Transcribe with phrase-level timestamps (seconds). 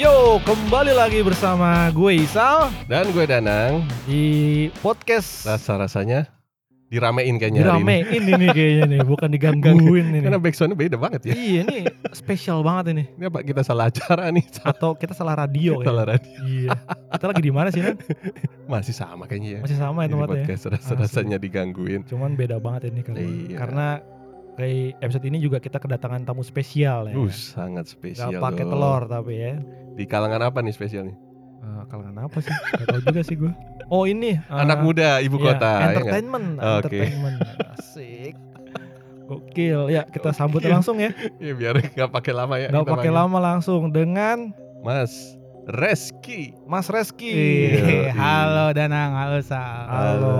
[0.00, 4.24] Yo, kembali lagi bersama gue Isal Dan gue Danang, di
[4.80, 6.24] podcast rasa-rasanya
[6.88, 7.84] diramein kayaknya hari ini.
[7.84, 10.18] diramein ini kayaknya nih, bukan digangguin ini.
[10.24, 11.32] Karena backsoundnya beda banget ya.
[11.36, 13.04] Iya nih spesial banget ini.
[13.12, 14.44] Ini apa kita salah acara nih?
[14.48, 15.86] Salah, Atau kita salah radio ya?
[15.86, 16.38] salah radio.
[16.42, 16.70] Iya.
[17.12, 17.96] Kita lagi di mana sih Nan?
[18.66, 19.60] Masih sama kayaknya ya.
[19.60, 20.32] Masih sama ya Ini tempatnya.
[20.40, 22.00] podcast rasa-rasanya digangguin.
[22.08, 23.56] Cuman beda banget ini karena Iya.
[23.60, 23.86] karena
[24.54, 27.14] kayak episode ini juga kita kedatangan tamu spesial ya.
[27.14, 28.38] Uh, sangat Gak spesial.
[28.38, 28.72] pakai dong.
[28.74, 29.54] telur tapi ya.
[29.92, 31.16] Di kalangan apa nih spesialnya?
[31.60, 32.50] Eh, kalangan apa sih?
[32.50, 33.52] Gak tahu juga sih gue.
[33.88, 35.66] Oh ini eh, Anak muda ibu Iya, kota.
[35.66, 35.88] ya nggak?
[35.90, 36.64] entertainment, Oke.
[36.96, 37.36] entertainment.
[37.74, 38.34] Asik.
[39.26, 39.80] Gokil.
[39.88, 41.14] Ya, kita sambut langsung ya.
[41.38, 42.68] Ya biar nggak pakai lama ya.
[42.68, 46.56] Gak pakai lama langsung dengan Mas Reski.
[46.64, 47.32] Mas Reski.
[47.80, 48.12] Iya.
[48.12, 49.84] halo Danang, halo Sal.
[49.86, 50.34] Halo.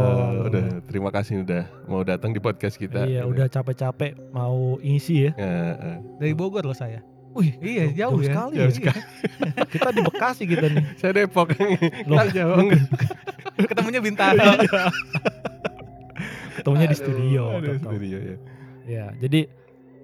[0.46, 3.04] Udah terima kasih udah mau datang di podcast kita.
[3.04, 5.32] Iya, udah capek-capek mau isi ya.
[5.36, 5.98] Ya, eh.
[6.18, 7.04] Dari Bogor loh saya.
[7.30, 8.26] Wih, Iya, jauh ya.
[8.26, 8.54] sekali.
[8.58, 8.74] Jauh ya.
[8.74, 9.00] sekali.
[9.70, 10.82] kita di Bekasi kita nih.
[10.98, 11.54] Saya Depok.
[12.10, 12.58] Loh, Kita jauh.
[13.60, 14.42] Ketemunya Bintaro.
[16.58, 17.54] ketemunya di studio.
[17.54, 18.36] aduh, studio ya.
[18.84, 19.46] Ya, jadi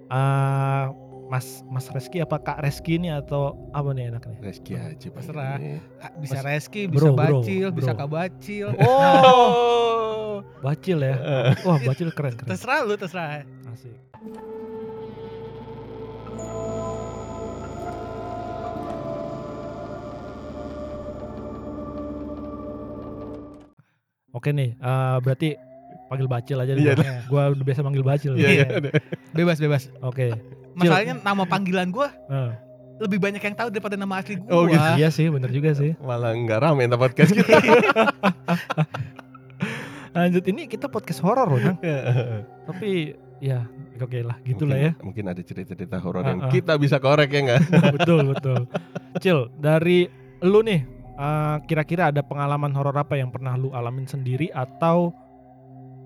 [0.07, 0.83] eh
[1.27, 4.39] Mas Mas Reski apa Kak Reski ini atau apa nih enaknya?
[4.39, 5.59] Reski aja Terserah.
[5.99, 7.77] Ah, bisa Reski, bisa bro, Bacil, bro.
[7.77, 8.67] bisa Kabacil.
[10.37, 10.45] Oh.
[10.61, 11.17] Bacil ya.
[11.65, 12.49] Wah, Bacil keren keren.
[12.53, 13.41] Terserah lu, terserah.
[13.73, 13.95] Asik.
[24.35, 25.57] Oke nih, eh, berarti
[26.07, 27.03] panggil Bacil aja Iya, deh.
[27.03, 27.21] gua.
[27.27, 28.33] Gua udah biasa manggil Bacil.
[28.33, 28.65] Iya, iya.
[28.67, 28.91] Iya.
[29.31, 29.83] Bebas, bebas.
[29.99, 30.31] Oke.
[30.73, 32.51] Masalahnya nama panggilan gua Eh,
[32.97, 34.49] lebih banyak yang tahu daripada nama asli gua.
[34.49, 34.81] Oh, gitu.
[34.95, 35.93] iya sih, bener juga sih.
[35.99, 37.59] Malah nggak rame entah podcast kita.
[40.17, 41.77] Lanjut ini kita podcast horor loh, Nang.
[42.65, 44.91] Tapi ya oke lah, gitulah ya.
[44.97, 47.61] Mungkin- ada cerita-cerita horor yang kita bisa korek ya nggak?
[47.95, 48.59] betul, betul.
[49.19, 50.09] Cil, dari
[50.41, 50.81] lu nih,
[51.13, 55.13] eh, kira-kira ada pengalaman horor apa yang pernah lu alamin sendiri atau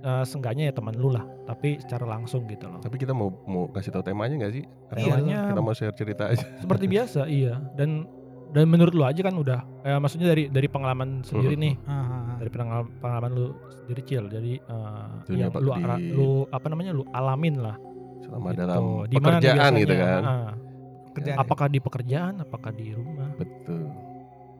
[0.01, 2.79] eh, seenggaknya ya teman lu lah, tapi secara langsung gitu loh.
[2.79, 4.63] Tapi kita mau mau kasih tahu temanya nggak sih?
[4.88, 6.45] Atau Temanya- kita mau share cerita aja.
[6.57, 7.62] Seperti biasa, iya.
[7.72, 8.06] Dan
[8.50, 11.62] dan menurut lu aja kan udah, eh, maksudnya dari dari pengalaman sendiri Mhm.
[11.62, 13.45] nih, Ah, dari pengalaman, pengalaman lu
[13.79, 17.56] sendiri Cil, jadi eh, Dunia yang pak- lu, di- ara- lu apa namanya lu alamin
[17.57, 17.78] lah.
[18.22, 18.59] Selama gitu.
[18.59, 20.22] dalam Di pekerjaan gitu kan.
[21.12, 21.38] Kerjaan.
[21.38, 23.35] apakah di pekerjaan, apakah di rumah?
[23.35, 23.83] Betul.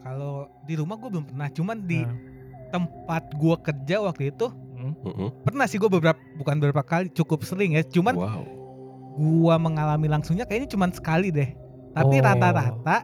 [0.02, 2.16] Kalau di rumah gua belum pernah, cuman di Nah,
[2.69, 4.47] tempat gua kerja waktu itu
[4.81, 4.94] hmm.
[5.06, 5.30] Mm-mm.
[5.46, 7.84] pernah sih gua beberapa bukan beberapa kali, cukup sering ya.
[7.86, 8.42] Cuman wow.
[9.16, 11.53] gua mengalami langsungnya kayaknya cuman sekali deh.
[11.92, 12.24] Tapi Oh.
[12.24, 12.97] rata-rata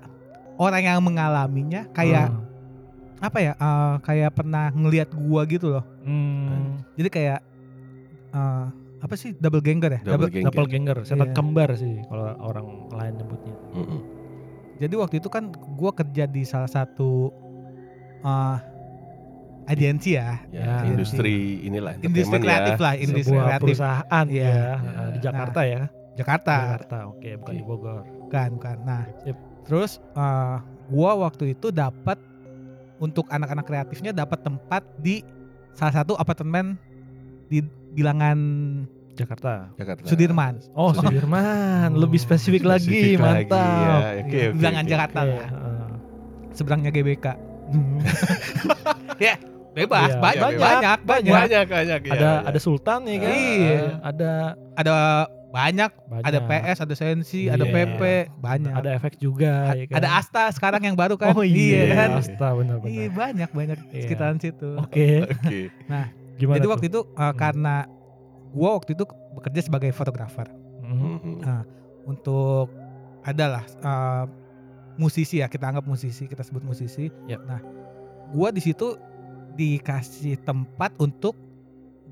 [0.58, 3.28] orang yang mengalaminya kayak Ah.
[3.30, 3.54] apa ya?
[3.54, 5.84] eh, kayak pernah ngelihat gua gitu loh.
[6.02, 7.40] Hmm, Jadi kayak
[8.32, 8.66] eh,
[8.98, 10.02] apa sih double ganger ya?
[10.02, 10.50] Double gang.
[10.50, 11.36] doppelganger, setan Iya.
[11.38, 13.56] kembar sih kalau orang lain nyebutnya.
[13.78, 14.00] Mm-mm.
[14.78, 17.30] Jadi waktu itu kan gua kerja di salah satu
[18.18, 18.58] eh,
[19.68, 20.76] agensi ya, Ya, Ya.
[20.88, 22.82] industri inilah industri entertainment kreatif ya.
[22.82, 24.42] lah, industri Sebuah kreatif perusahaan Iya.
[24.42, 25.04] ya, Ya.
[25.12, 25.82] di Jakarta ya.
[26.18, 27.54] Jakarta, Jakarta, oke, bukan Oke.
[27.54, 28.02] di Bogor.
[28.28, 28.78] kan kan.
[28.82, 29.38] Nah, Sip.
[29.64, 30.56] terus eh,
[30.88, 32.18] gua waktu itu dapat
[32.98, 35.22] untuk anak-anak kreatifnya dapat tempat di
[35.72, 36.74] salah satu apartemen
[37.46, 37.62] di
[37.94, 38.38] bilangan
[39.14, 39.70] Jakarta.
[39.74, 40.06] Jakarta.
[40.06, 40.58] Sudirman.
[40.74, 43.58] Oh, Sudirman, lebih spesifik, lagi, Spesifik lagi mantap.
[43.60, 43.94] ya.
[43.94, 44.92] Oke, oke, bilangan oke.
[44.92, 45.50] Jakarta Oke, lah.
[45.50, 45.90] heeh.
[46.54, 47.26] Seberangnya GBK.
[49.78, 52.00] Bebas, Iya, banyak, banyak, banyak, banyak, Banyak, banyak.
[52.02, 52.34] ya, ada ya.
[52.44, 53.30] ada Sultan ya kan?
[53.32, 53.78] Iya.
[54.02, 54.32] Ada
[54.74, 54.94] Ada
[55.48, 56.26] banyak, banyak.
[56.26, 57.72] ada PS, ada Sensi, ada Iya.
[57.72, 58.02] PP,
[58.38, 58.74] banyak.
[58.74, 59.96] ada efek juga A- ya kan?
[59.96, 61.32] Ada Asta sekarang yang baru kan?
[61.32, 62.10] Oh iya, kan?
[62.16, 62.90] Asta benar-benar.
[62.90, 64.02] Iya banyak banyak Iya.
[64.04, 64.76] sekitaran situ.
[64.76, 65.70] Oke, Oke.
[66.36, 66.72] gimana Jadi tuh?
[66.72, 67.76] waktu itu uh, karena
[68.50, 70.46] gua waktu itu bekerja sebagai fotografer
[70.80, 70.98] Mhm.
[70.98, 71.36] Mhm.
[71.44, 71.64] Ah.
[72.04, 72.70] untuk
[73.22, 74.24] adalah uh,
[74.96, 77.10] musisi ya kita anggap musisi kita sebut musisi.
[77.26, 77.42] Yap.
[77.44, 77.60] Nah,
[78.30, 78.96] gua di situ
[79.58, 81.34] dikasih tempat untuk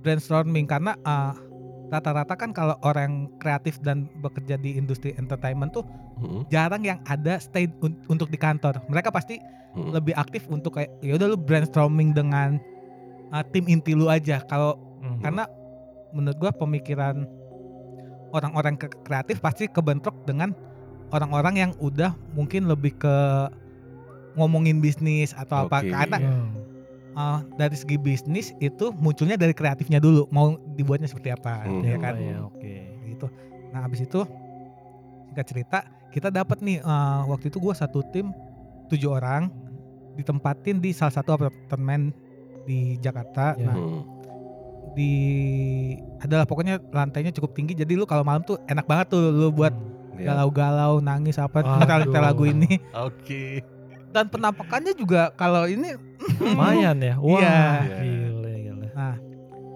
[0.02, 1.34] brainstorming karena uh,
[1.88, 6.50] rata-rata kan kalau orang kreatif dan bekerja di industri entertainment tuh Mhm.
[6.50, 8.82] jarang yang ada stay un- untuk di kantor.
[8.88, 9.38] Mereka pasti
[9.76, 9.92] Mhm.
[9.94, 12.58] lebih aktif untuk kayak ya udah lu brainstorming dengan
[13.30, 14.42] uh, tim inti lu aja.
[14.42, 15.20] Kalau Mhm.
[15.22, 15.44] karena
[16.10, 17.28] menurut gua pemikiran
[18.32, 20.56] orang-orang ke- kreatif pasti kebentrok dengan
[21.10, 23.16] orang-orang yang udah mungkin lebih ke
[24.36, 25.92] ngomongin bisnis atau apa Oke.
[25.92, 26.52] karena Hmm.
[27.16, 31.82] Uh, dari segi bisnis itu munculnya dari kreatifnya dulu mau dibuatnya seperti apa Hmm.
[31.82, 32.76] ya Oh, kan iya, oke.
[33.08, 33.26] gitu
[33.72, 34.22] nah habis itu
[35.26, 35.80] singkat cerita
[36.10, 38.32] kita dapat nih uh, waktu itu gua satu tim
[38.88, 39.52] tujuh orang
[40.14, 42.16] ditempatin di salah satu apartemen
[42.64, 43.66] di Jakarta Ya.
[43.66, 44.02] nah Mhm.
[44.94, 45.12] di
[46.18, 49.76] adalah pokoknya lantainya cukup tinggi jadi lu kalau malam tuh enak banget tuh lu buat
[49.76, 49.92] Hmm.
[50.16, 50.32] Iya.
[50.32, 53.60] galau-galau nangis apa nyetel lagu ini Oke.
[54.16, 56.00] Dan penampakannya juga kalau ini
[56.40, 57.20] Lumayan ya.
[57.22, 58.00] Wah, Iya.
[58.02, 58.88] gile, gile.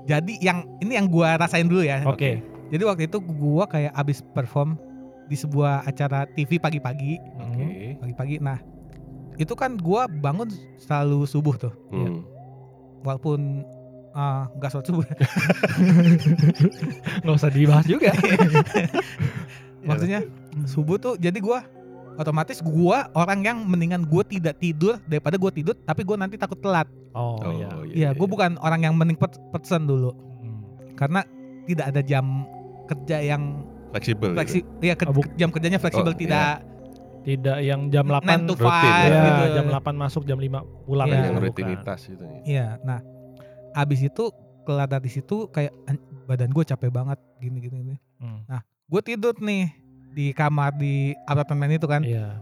[0.08, 2.40] jadi yang ini yang gua rasain dulu ya Oke.
[2.68, 4.80] jadi waktu itu gua kayak abis perform
[5.28, 7.60] di sebuah acara TV pagi-pagi Oke.
[7.60, 7.94] Hmm.
[8.00, 8.58] pagi-pagi nah
[9.36, 10.48] itu kan gua bangun
[10.78, 12.24] selalu subuh tuh Hmm.
[13.02, 13.68] walaupun
[14.12, 15.04] ah, nggak sholat subuh
[17.22, 18.12] Nggak usah dibahas juga.
[19.88, 20.26] maksudnya
[20.66, 21.64] subuh tuh jadi gua
[22.20, 26.60] otomatis gua orang yang mendingan gua tidak tidur daripada gua tidur tapi gua nanti takut
[26.60, 27.68] telat Oh, Oh, iya.
[27.90, 29.18] Iya, gue bukan orang yang mending
[29.50, 30.62] person dulu Hmm.
[30.94, 31.26] karena
[31.66, 32.46] tidak ada jam
[32.86, 34.30] kerja yang Fleksibel.
[34.30, 34.38] gitu.
[34.38, 36.62] fleksi, ya ke- Oh, jam kerjanya fleksibel Oh, tidak
[37.20, 39.20] Tidak yang jam 8 9 to rutin 5 ya.
[39.20, 39.42] gitu.
[39.42, 41.18] ya, jam 8 masuk, jam 5 pulang Iya.
[41.18, 42.24] aja, Yang rutinitas gitu.
[42.44, 43.00] Iya, nah
[43.74, 44.24] abis itu
[44.64, 47.96] kelar dari situ kayak an- badan gue capek banget gini gini gini.
[48.18, 48.46] Hmm.
[48.86, 49.74] Gue tidur nih
[50.12, 52.02] di kamar di apartemen itu kan.
[52.02, 52.42] Iya.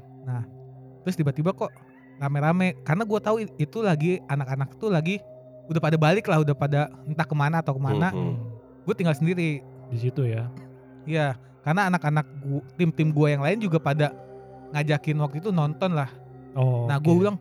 [1.03, 1.71] Terus tiba-tiba kok
[2.17, 5.21] rame-rame karena gue tahu i- itu lagi anak-anak tuh lagi
[5.67, 8.11] udah pada balik lah, udah pada entah ke mana atau ke mana.
[8.11, 8.33] Hmm.
[8.33, 8.35] Hmm.
[8.83, 9.63] Gue tinggal sendiri.
[9.87, 10.51] Di situ ya.
[11.07, 14.11] Iya, karena anak-anak gua, tim-tim gue yang lain juga pada
[14.71, 16.11] ngajakin waktu itu nonton lah.
[16.57, 16.89] Oh.
[16.89, 17.37] nah, gue bilang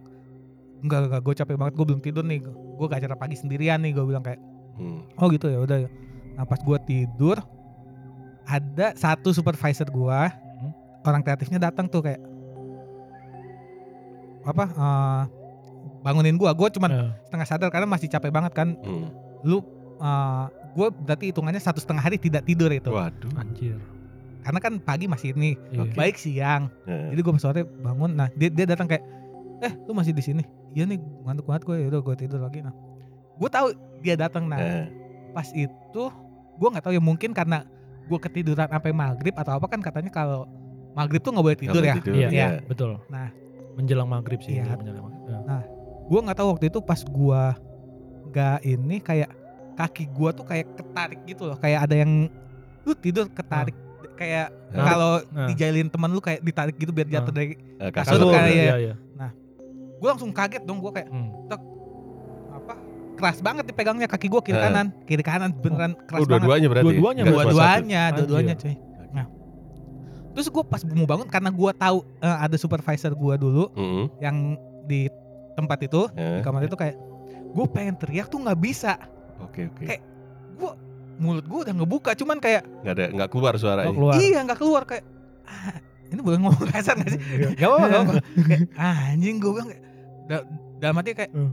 [0.79, 2.39] enggak enggak gue capek banget gue belum tidur nih.
[2.77, 3.91] Gue ke acara pagi sendirian nih.
[3.91, 4.39] Gue bilang kayak
[4.77, 5.09] Hmm.
[5.17, 5.89] oh gitu ya udah.
[6.37, 7.41] Nah pas gue tidur
[8.47, 10.21] ada satu supervisor gue
[10.57, 10.73] Hmm.
[11.03, 12.23] orang kreatifnya datang tuh kayak
[14.43, 15.23] apa eh,
[16.01, 16.51] bangunin gue.
[16.53, 18.79] Gue cuman Eh, setengah sadar karena masih capek banget kan.
[18.79, 19.11] Hmm.
[19.43, 19.63] Lu
[20.77, 22.89] gue berarti hitungannya satu setengah hari tidak tidur itu.
[22.89, 23.33] Waduh.
[23.35, 23.81] anjir.
[24.41, 25.83] Karena kan pagi masih ini Iya.
[25.83, 25.95] Oke.
[25.99, 26.71] baik siang.
[26.87, 27.11] Ya.
[27.11, 29.03] Jadi gue pas sore bangun, nah dia dia datang kayak,
[29.61, 30.43] eh lu masih di sini?
[30.71, 32.63] Iya nih ngantuk banget gue, udah gue tidur lagi.
[32.63, 32.71] Nah,
[33.35, 34.47] gue tahu dia datang.
[34.47, 34.87] Nah, Eh,
[35.35, 36.03] pas itu
[36.57, 37.67] gue nggak tahu ya mungkin karena
[38.07, 40.47] gue ketiduran sampai maghrib atau apa kan katanya kalau
[40.93, 41.97] maghrib tuh nggak boleh tidur nggak ya.
[41.99, 42.49] tidur, Iya, iya.
[42.63, 42.91] betul.
[43.07, 43.31] Nah.
[43.77, 44.57] menjelang maghrib sih.
[44.57, 44.73] Iya.
[44.73, 45.29] menjelang maghrib.
[45.29, 45.61] Ya.
[46.07, 47.43] Gue nggak tahu waktu itu pas gue
[48.27, 49.31] nggak ini kayak
[49.75, 52.33] kaki gue tuh kayak ketarik gitu loh, kayak ada yang
[52.83, 53.77] lu tidur ketarik
[54.15, 54.87] kayak Nah.
[54.87, 55.45] kalau Nah.
[55.47, 57.37] dijailin teman lu kayak ditarik gitu biar jatuh Nah.
[57.37, 58.33] dari Eh, Kasur kasur.
[58.33, 58.77] kayak- iya, ya.
[58.81, 58.95] iya.
[59.97, 61.29] gue langsung kaget dong gue kayak Hmm.
[63.17, 64.63] Keras banget dipegangnya kaki gue kiri Eh.
[64.63, 66.87] kanan kiri kanan beneran keras Oh, banget dua-duanya berarti.
[66.87, 68.75] Dua-duanya, dua-duanya dua-duanya cuy
[69.09, 69.27] nah
[70.31, 74.05] terus gue pas mau bangun karena gue tahu eh, ada supervisor gue dulu Hmm.
[74.19, 74.37] yang
[74.85, 75.09] di
[75.53, 76.95] tempat itu Eh, di kamar itu kayak
[77.49, 79.01] gue pengen teriak tuh nggak bisa
[79.39, 79.85] Oke oke.
[79.85, 80.05] Kayak-
[81.17, 83.89] mulut gue udah ngebuka cuman kayak Nggak ada nggak keluar Oh, suaranya.
[83.91, 84.15] keluar.
[84.19, 85.05] iya nggak keluar kayak
[85.43, 87.21] "Ah, ini boleh ngomong kasar gak sih
[87.55, 88.13] Gak apa-apa, gak apa-apa.
[88.45, 89.83] kayak anjing gue bilang kayak
[90.27, 90.47] da-
[90.77, 91.53] dalam hati kayak Hmm.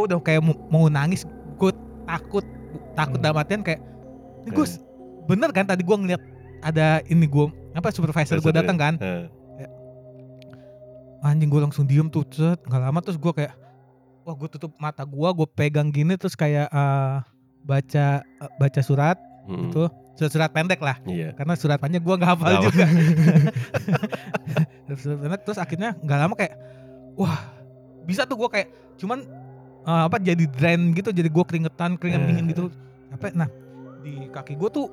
[0.00, 0.40] Gue udah kayak
[0.72, 1.28] mau, nangis
[1.60, 1.72] gue
[2.08, 2.44] takut
[2.96, 3.24] takut Hmm.
[3.28, 3.84] dalam artian kayak
[4.40, 4.80] ini gue Eh.
[5.28, 6.22] bener kan tadi gue ngeliat
[6.64, 9.28] ada ini gue apa supervisor gue datang kan Eh,
[11.20, 13.52] anjing gue langsung diem tuh set nggak lama terus gue kayak
[14.24, 17.16] wah gue tutup mata gue gue pegang gini terus kayak eh,
[17.60, 19.68] baca eh, baca surat hmm.
[19.68, 19.84] itu
[20.16, 21.36] surat-surat pendek lah Iya.
[21.36, 22.88] karena surat panjang gue nggak hafal juga
[24.88, 25.04] terus,
[25.44, 26.56] terus akhirnya nggak lama kayak
[27.20, 27.36] wah
[28.08, 29.28] bisa tuh gue kayak cuman
[29.82, 32.26] eh, apa jadi drain gitu jadi gue keringetan keringet Eh.
[32.26, 32.64] dingin gitu
[33.10, 33.48] apa nah
[34.00, 34.86] di kaki gue tuh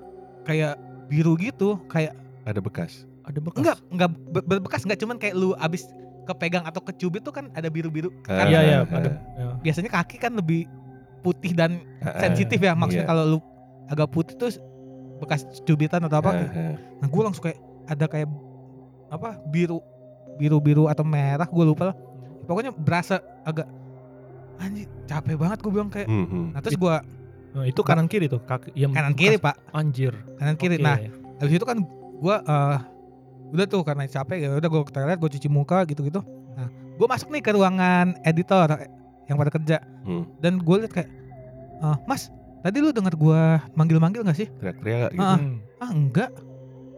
[0.43, 2.11] kayak biru gitu kayak
[2.43, 3.03] Ada bekas.
[3.23, 3.59] Ada bekas.
[3.59, 5.87] enggak enggak be- berbekas enggak cuman kayak lu abis
[6.23, 8.77] kepegang atau kecubit tuh kan ada biru-biru kan Iya, iya.
[8.81, 9.47] Eh, Ada, eh, ya.
[9.61, 10.67] biasanya kaki kan lebih
[11.19, 11.83] putih dan
[12.17, 13.09] sensitif ya maksudnya iya.
[13.09, 13.39] kalau lu
[13.87, 14.51] agak putih tuh
[15.17, 16.75] bekas cubitan atau apa eh.
[16.99, 18.27] Nah gue langsung kayak ada kayak
[19.07, 19.79] apa biru
[20.35, 21.95] biru biru atau merah gue lupa lah.
[22.43, 23.67] Pokoknya berasa agak
[24.57, 26.07] anjir capek banget gue bilang kayak.
[26.07, 26.45] Hmm, hmm.
[26.53, 26.95] Nah terus gue
[27.47, 30.13] Nah, itu kanan kiri tuh, kaki yang kanan kiri pak, Anjir.
[30.37, 30.77] kanan kiri.
[30.77, 30.85] Oke.
[30.85, 30.97] Nah
[31.41, 31.77] habis itu kan
[32.17, 32.77] gue eh
[33.49, 36.21] udah tuh karena capek ya udah gue ke toilet gue cuci muka gitu gitu.
[36.53, 38.67] Nah gue masuk nih ke ruangan editor
[39.25, 40.29] yang pada kerja Hmm.
[40.37, 41.09] dan gue liat kayak
[41.81, 42.29] "Eh, Mas
[42.61, 43.41] tadi lu dengar gue
[43.73, 44.47] manggil-manggil nggak sih?
[44.53, 45.23] Teriak-teriak gitu.
[45.23, 45.41] Ah.
[45.81, 46.29] Ah enggak.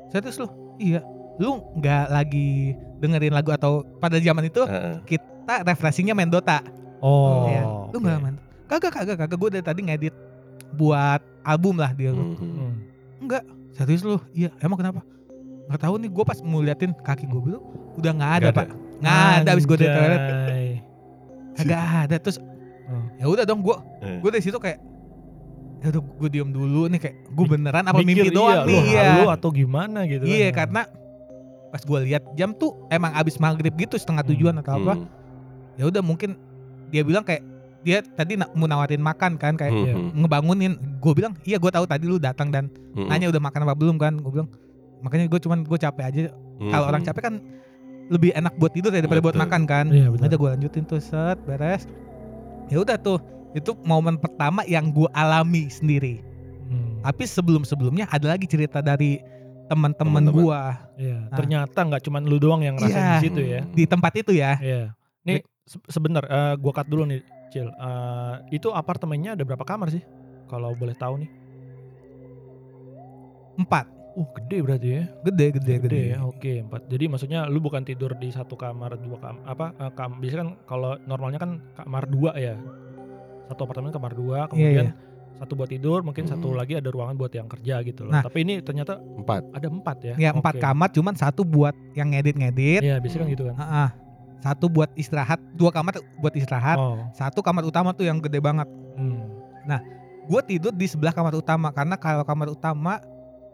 [0.09, 0.47] Serius lu?
[0.75, 1.05] Iya.
[1.39, 4.99] Lu nggak lagi dengerin lagu atau pada zaman itu eh.
[5.07, 6.59] kita referensinya main Dota.
[6.99, 7.45] Oh.
[7.45, 7.63] Iya.
[7.89, 8.35] Lu nggak main?
[8.65, 9.37] Kagak kagak kagak.
[9.37, 10.15] Gue dari tadi ngedit
[10.71, 12.11] buat album lah dia.
[12.11, 12.53] Hmm, hmm.
[13.23, 13.41] Hmm.
[13.71, 14.19] Serius lu?
[14.31, 14.51] Iya.
[14.59, 15.01] Emang kenapa?
[15.65, 16.09] Nggak tahu nih.
[16.09, 17.63] Gue pas mau liatin kaki gue bilang
[17.95, 18.59] udah nggak ada, Nggak ada.
[18.59, 18.67] pak.
[18.99, 20.21] Nggak ada abis gue dari toilet.
[21.55, 22.15] Kagak ada.
[22.17, 22.37] Terus
[22.89, 23.05] Hmm.
[23.15, 24.17] ya udah dong gue Eh.
[24.17, 24.81] gue dari situ kayak
[25.79, 28.81] ya udah gue diem dulu nih kayak gue beneran apa Mikir, mimpi doang iya, nih
[28.81, 29.03] lu ya.
[29.05, 30.33] halu atau gimana gitu kan.
[30.33, 30.81] Iya karena
[31.69, 34.31] pas gue lihat jam tuh emang abis maghrib gitu setengah Hmm.
[34.33, 34.93] tujuan atau apa.
[34.95, 35.05] Hmm.
[35.77, 36.33] Ya udah mungkin
[36.89, 37.41] dia bilang kayak
[37.79, 39.93] dia tadi na- mau nawarin makan kan kayak Hmm, Iya.
[39.95, 40.09] hmm.
[40.17, 40.73] ngebangunin.
[40.99, 43.07] Gue bilang iya gue tahu tadi lu datang dan Hmm.
[43.07, 44.13] nanya udah makan apa belum kan.
[44.15, 44.49] Gue bilang
[44.99, 46.19] makanya gue cuman gue capek aja
[46.59, 46.91] kalau Mhm.
[46.91, 47.35] orang capek kan
[48.09, 49.45] lebih enak buat tidur ya daripada buat Betul.
[49.45, 51.85] makan kan Iya, udah gue lanjutin tuh set beres
[52.67, 56.19] ya udah tuh itu momen pertama yang gue alami sendiri
[56.65, 56.99] Hmm.
[56.99, 59.21] tapi sebelum sebelumnya ada lagi cerita dari
[59.65, 60.61] teman-teman gue
[60.99, 61.37] Iya, Nah.
[61.37, 63.13] ternyata nggak cuman lu doang yang ngerasain Iya.
[63.13, 63.61] di situ ya.
[63.63, 64.83] di tempat itu ya Iya.
[65.23, 65.45] Nih
[65.85, 67.69] sebentar, eh, gua cut dulu nih, Cil.
[67.69, 70.01] Eh, itu apartemennya ada berapa kamar sih?
[70.45, 71.29] Kalau boleh tahu nih.
[73.59, 75.03] empat Uh, gede berarti ya.
[75.21, 76.17] gede gede gede, ya.
[76.25, 76.89] Oke, empat.
[76.89, 79.71] Jadi maksudnya lu bukan tidur di satu kamar, dua kamar apa?
[79.77, 82.57] eh, kam biasanya kan kalau normalnya kan kamar dua ya.
[83.47, 84.91] Satu apartemen kamar dua, kemudian
[85.37, 86.57] satu buat tidur, mungkin satu Hmm.
[86.57, 88.11] lagi ada ruangan buat yang kerja gitu loh.
[88.11, 88.25] Nah.
[88.25, 89.55] Tapi ini ternyata Empat.
[89.55, 90.15] ada empat ya.
[90.19, 90.63] ya empat Oke.
[90.67, 93.55] kamar cuman satu buat yang ngedit-ngedit Iya, biasanya kan gitu kan.
[93.55, 93.89] Heeh.
[94.39, 96.99] Satu buat istirahat dua kamar buat istirahat Oh.
[97.11, 99.31] satu kamar utama tuh yang gede banget Hmm.
[100.25, 103.01] gue tidur di sebelah kamar utama karena kalau kamar utama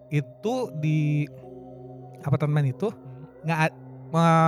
[0.10, 1.24] itu di
[2.22, 2.90] apartemen itu
[3.42, 3.72] nggak eh,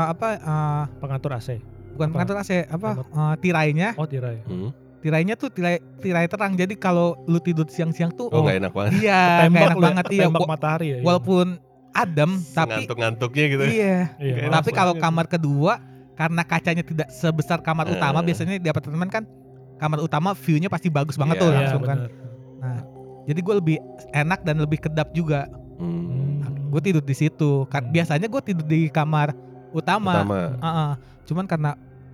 [0.08, 1.50] apa eh, Pengatur AC.
[1.94, 2.14] bukan Apa?
[2.14, 4.42] pengatur AC apa eh, tirainya Oh, tirai.
[4.44, 4.70] Hmm.
[4.98, 8.92] tirainya tuh tirai tirai terang jadi kalau lu tidur siang-siang tuh Oh nggak enak banget.
[9.00, 10.92] iya nggak Tembak enak lu ya, banget iya matahari ya.
[10.92, 11.04] iya.
[11.04, 11.46] walaupun
[11.94, 13.64] adem tapi Ngantuk-ngantuknya gitu.
[13.68, 14.50] iya Iya.
[14.52, 15.06] Tapi kalau banget.
[15.06, 15.74] kamar kedua
[16.18, 17.94] karena kacanya tidak sebesar kamar Eh.
[17.94, 19.24] utama biasanya di apartemen kan
[19.78, 22.82] kamar utama view-nya pasti bagus banget Iya, tuh Iya, langsung kan bener.
[23.24, 23.78] jadi gue lebih
[24.12, 25.46] enak dan lebih kedap juga
[25.78, 26.42] Hmm.
[26.68, 27.94] gue tidur di situ kan Hmm.
[27.94, 29.32] biasanya gue tidur di kamar
[29.70, 30.42] utama, Pertama.
[30.58, 30.92] Heeh.
[31.24, 31.72] cuman karena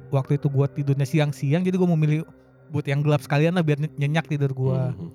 [0.10, 2.20] waktu itu gue tidurnya siang-siang jadi gue memilih
[2.68, 5.10] buat yang gelap sekalian lah biar ny- nyenyak tidur gue Hmm.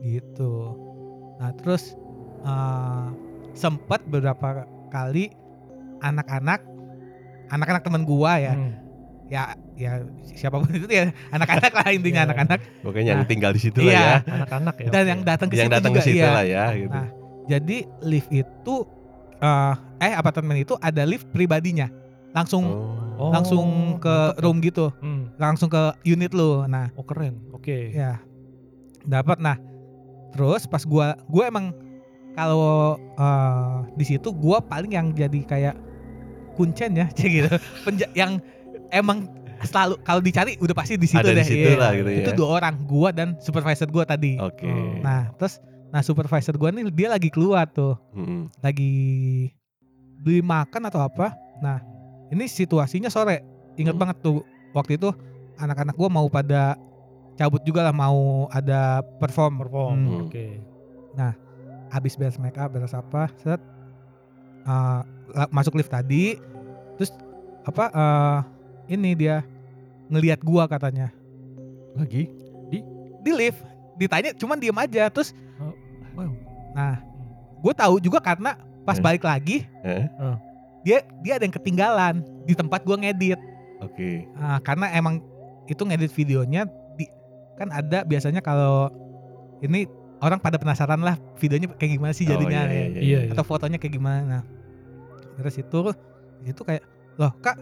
[0.00, 0.76] gitu
[1.36, 1.96] nah terus
[2.40, 3.06] eh
[3.52, 5.32] sempet beberapa kali
[6.00, 6.62] anak-anak
[7.48, 8.72] anak-anak teman gue ya Hmm.
[9.26, 9.42] ya
[9.74, 9.92] ya
[10.30, 12.26] siapa pun itu ya anak-anak lah intinya Iya.
[12.26, 13.28] anak-anak Pokoknya yang Nah.
[13.28, 13.92] tinggal di situ Iya.
[13.92, 14.16] lah ya.
[14.34, 14.88] Anak-anak ya.
[14.88, 16.30] dan yang datang ke Yang situ datang juga ke situ iya.
[16.30, 16.92] lah ya gitu.
[16.94, 17.08] Nah,
[17.46, 18.74] jadi lift itu
[19.38, 21.88] eh eh apartemen itu ada lift pribadinya
[22.30, 23.04] langsung Oh.
[23.18, 23.66] Oh, langsung
[23.98, 24.40] ke mantap ya.
[24.40, 25.26] room gitu Hmm.
[25.36, 27.42] langsung ke unit lu nah Oh keren.
[27.50, 27.90] Oke.
[27.90, 28.22] ya
[29.02, 29.58] dapat nah
[30.30, 31.74] terus pas gua gua emang
[32.32, 35.74] kalau eh, di situ gua paling yang jadi kayak
[36.58, 37.50] kuncen ya cek gitu
[37.86, 38.42] Penja- yang
[38.90, 41.78] emang selalu kalau dicari udah pasti di situ Ada di deh situ iya.
[41.78, 42.18] lah gitu ya.
[42.20, 44.66] itu dua orang gua dan supervisor gua tadi Oke.
[44.66, 44.98] Oh.
[44.98, 48.50] nah terus nah supervisor gua nih dia lagi keluar tuh Hmm.
[48.58, 48.90] lagi
[50.18, 51.30] beli makan atau apa.
[51.58, 51.78] Nah,
[52.28, 53.38] ini situasinya sore.
[53.74, 54.02] Ingat Hmm.
[54.02, 55.14] banget tuh waktu itu
[55.56, 56.74] anak-anak gua mau pada
[57.34, 59.62] cabut juga lah mau ada perform.
[59.62, 59.96] Perform.
[59.96, 60.20] Hmm.
[60.26, 60.58] Oke.
[61.88, 63.56] Habis beres make up, beres apa, set
[64.64, 65.02] uh,
[65.50, 66.38] masuk lift tadi.
[66.96, 67.14] Terus
[67.62, 68.38] apa uh,
[68.88, 69.44] ini dia
[70.08, 71.12] ngelihat gua katanya
[71.92, 72.32] Lagi?
[73.18, 73.60] di lift
[74.00, 75.74] ditanya cuman diem aja terus Oh,
[76.16, 76.32] wow.
[76.72, 77.02] nah
[77.60, 78.56] gue tahu juga karena
[78.88, 79.04] pas Eh.
[79.04, 80.08] balik lagi Eh?
[80.80, 83.36] dia dia ada yang ketinggalan di tempat gua ngedit
[83.78, 84.26] Oke.
[84.34, 85.20] Nah, karena emang
[85.68, 86.64] itu ngedit videonya
[86.96, 87.04] di
[87.54, 88.88] kan ada biasanya kalau
[89.60, 89.84] ini
[90.18, 93.18] orang pada penasaran lah videonya kayak gimana sih Oh, jadinya iya, iya, Iya, iya.
[93.24, 93.32] iya.
[93.32, 94.42] atau fotonya kayak gimana.
[95.34, 95.78] Terus itu
[96.44, 96.82] itu kayak
[97.14, 97.58] loh kak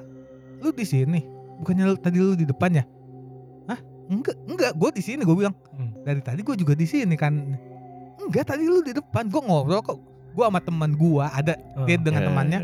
[0.58, 1.20] lu di sini
[1.56, 2.84] bukannya lu, tadi lu di depan ya?
[3.66, 3.80] Hah?
[4.06, 5.92] Enggak enggak gue di sini gue bilang Hmm.
[6.02, 7.32] dari tadi gue juga di sini kan.
[8.18, 9.96] Enggak tadi lu di depan gue ngobrol kok
[10.32, 11.84] gue sama teman gue ada Oh.
[11.84, 12.58] dia dengan Eh, temannya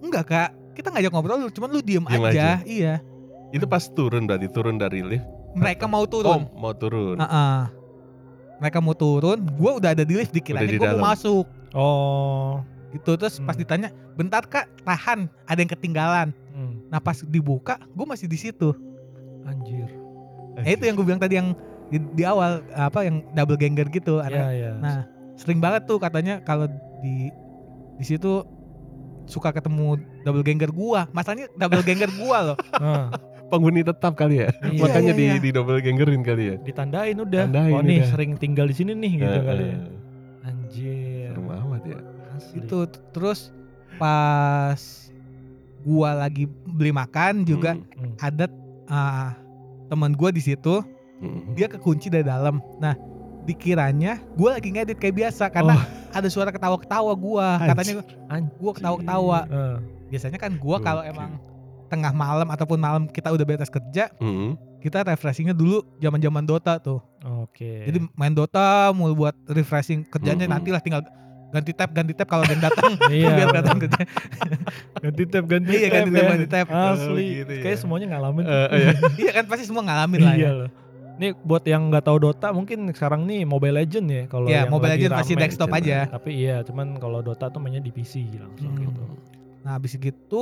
[0.00, 2.28] enggak kak kita ngajak ngobrol cuman lu diem, Diem aja.
[2.28, 2.48] aja.
[2.64, 2.94] iya
[3.50, 5.24] Itu pas turun berarti turun dari lift.
[5.54, 7.14] mereka mau turun Oh, mau turun.
[7.16, 7.60] Heeh.
[8.64, 11.44] Mereka mau turun, gue udah ada di lift dikiranya gue mau masuk
[11.76, 12.64] Oh.
[12.90, 13.60] gitu terus pas Hmm.
[13.60, 16.80] ditanya bentar kak tahan ada yang ketinggalan Hmm.
[16.86, 18.72] nah pas dibuka gue masih di situ
[19.42, 19.90] Anjir.
[20.54, 21.52] nah, itu yang gue bilang tadi yang
[21.84, 24.70] di, di awal apa yang double ganger gitu Iya, Ada- iya.
[24.74, 24.96] nah
[25.34, 26.64] sering banget tuh katanya kalau
[27.02, 27.28] di
[27.92, 28.46] di situ
[29.26, 33.10] suka ketemu double ganger gua masalahnya double ganger gua loh Ah,
[33.54, 34.48] Penghuni tetap kali ya.
[34.60, 35.34] Iya, Makanya iya, di iya.
[35.38, 36.56] di double gangerin kali ya.
[36.58, 37.44] ditandain udah.
[37.46, 38.10] Tandain oh nih udah.
[38.10, 39.78] sering tinggal di sini nih gitu Eh, kali ya.
[40.42, 41.28] Anjir.
[41.30, 41.98] Serem amat ya.
[42.34, 42.58] Asli.
[42.60, 42.78] itu
[43.10, 43.54] terus
[43.94, 44.80] pas
[45.80, 47.86] gua lagi beli makan juga Hmm.
[47.94, 48.14] Hmm.
[48.18, 48.44] ada
[48.86, 49.30] uh,
[49.86, 50.82] teman gua di situ
[51.14, 51.54] Hmm.
[51.54, 52.58] dia kekunci dari dalam.
[52.76, 52.98] Nah,
[53.44, 55.78] dikiranya gue lagi ngedit kayak biasa karena
[56.10, 57.60] ada suara ketawa-ketawa gua.
[57.62, 58.02] Katanya
[58.56, 59.38] gua ketawa-ketawa.
[59.46, 61.38] Eh, Biasanya kan gua kalau emang
[61.94, 64.58] tengah malam ataupun malam kita udah beres kerja, Hmm.
[64.78, 66.98] kita refreshingnya dulu zaman-zaman Dota tuh.
[67.40, 67.86] Oke.
[67.86, 70.52] Jadi main Dota mulu buat refreshing kerjanya Mhm.
[70.52, 71.02] nanti lah tinggal
[71.48, 73.94] ganti tab ganti tab kalau ada yang datang Iya, biar datang kerja.
[75.00, 76.28] ganti tab ganti Iya, ganti tab tab, ya.
[76.28, 76.66] ganti tab.
[76.68, 77.06] Asli.
[77.06, 77.62] Oh, gitu ya.
[77.62, 78.44] Kayak semuanya ngalamin.
[78.44, 78.90] Eh, iya.
[79.22, 80.50] iya kan pasti semua ngalamin lah Iya ya.
[80.52, 80.70] loh.
[81.14, 84.66] Nih buat yang nggak tahu Dota mungkin sekarang nih Mobile Legend ya kalau Iya, yang
[84.68, 85.42] Mobile lagi Legend masih rame.
[85.46, 85.98] desktop Legend, aja.
[86.10, 88.82] Tapi iya, cuman kalau Dota tuh mainnya di PC langsung Hmm.
[88.82, 89.02] gitu.
[89.62, 90.40] Nah habis gitu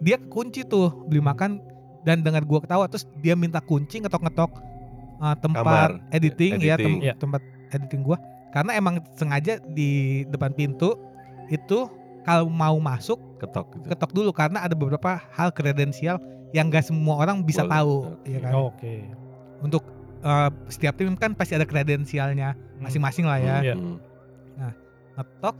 [0.00, 1.60] dia kunci tuh beli makan
[2.02, 4.50] dan dengar gua ketawa terus dia minta kunci ngetok-ngetok
[5.18, 6.96] uh, tempat Kamar, editing, ya tem- editing.
[7.02, 7.14] Iya.
[7.16, 8.16] tempat editing gua
[8.50, 9.90] karena emang sengaja di
[10.28, 10.94] depan pintu
[11.48, 11.90] itu
[12.24, 13.86] kalau mau masuk Ketok gitu.
[13.90, 16.16] ketok dulu karena ada beberapa hal kredensial
[16.54, 17.72] yang gak semua orang bisa Boleh.
[17.76, 18.30] tahu Oke.
[18.30, 18.94] ya kan Oke.
[19.60, 19.82] untuk
[20.22, 23.74] uh, setiap tim kan pasti ada kredensialnya masing-masing lah ya Iya.
[23.76, 23.98] Hmm.
[25.14, 25.56] ngetok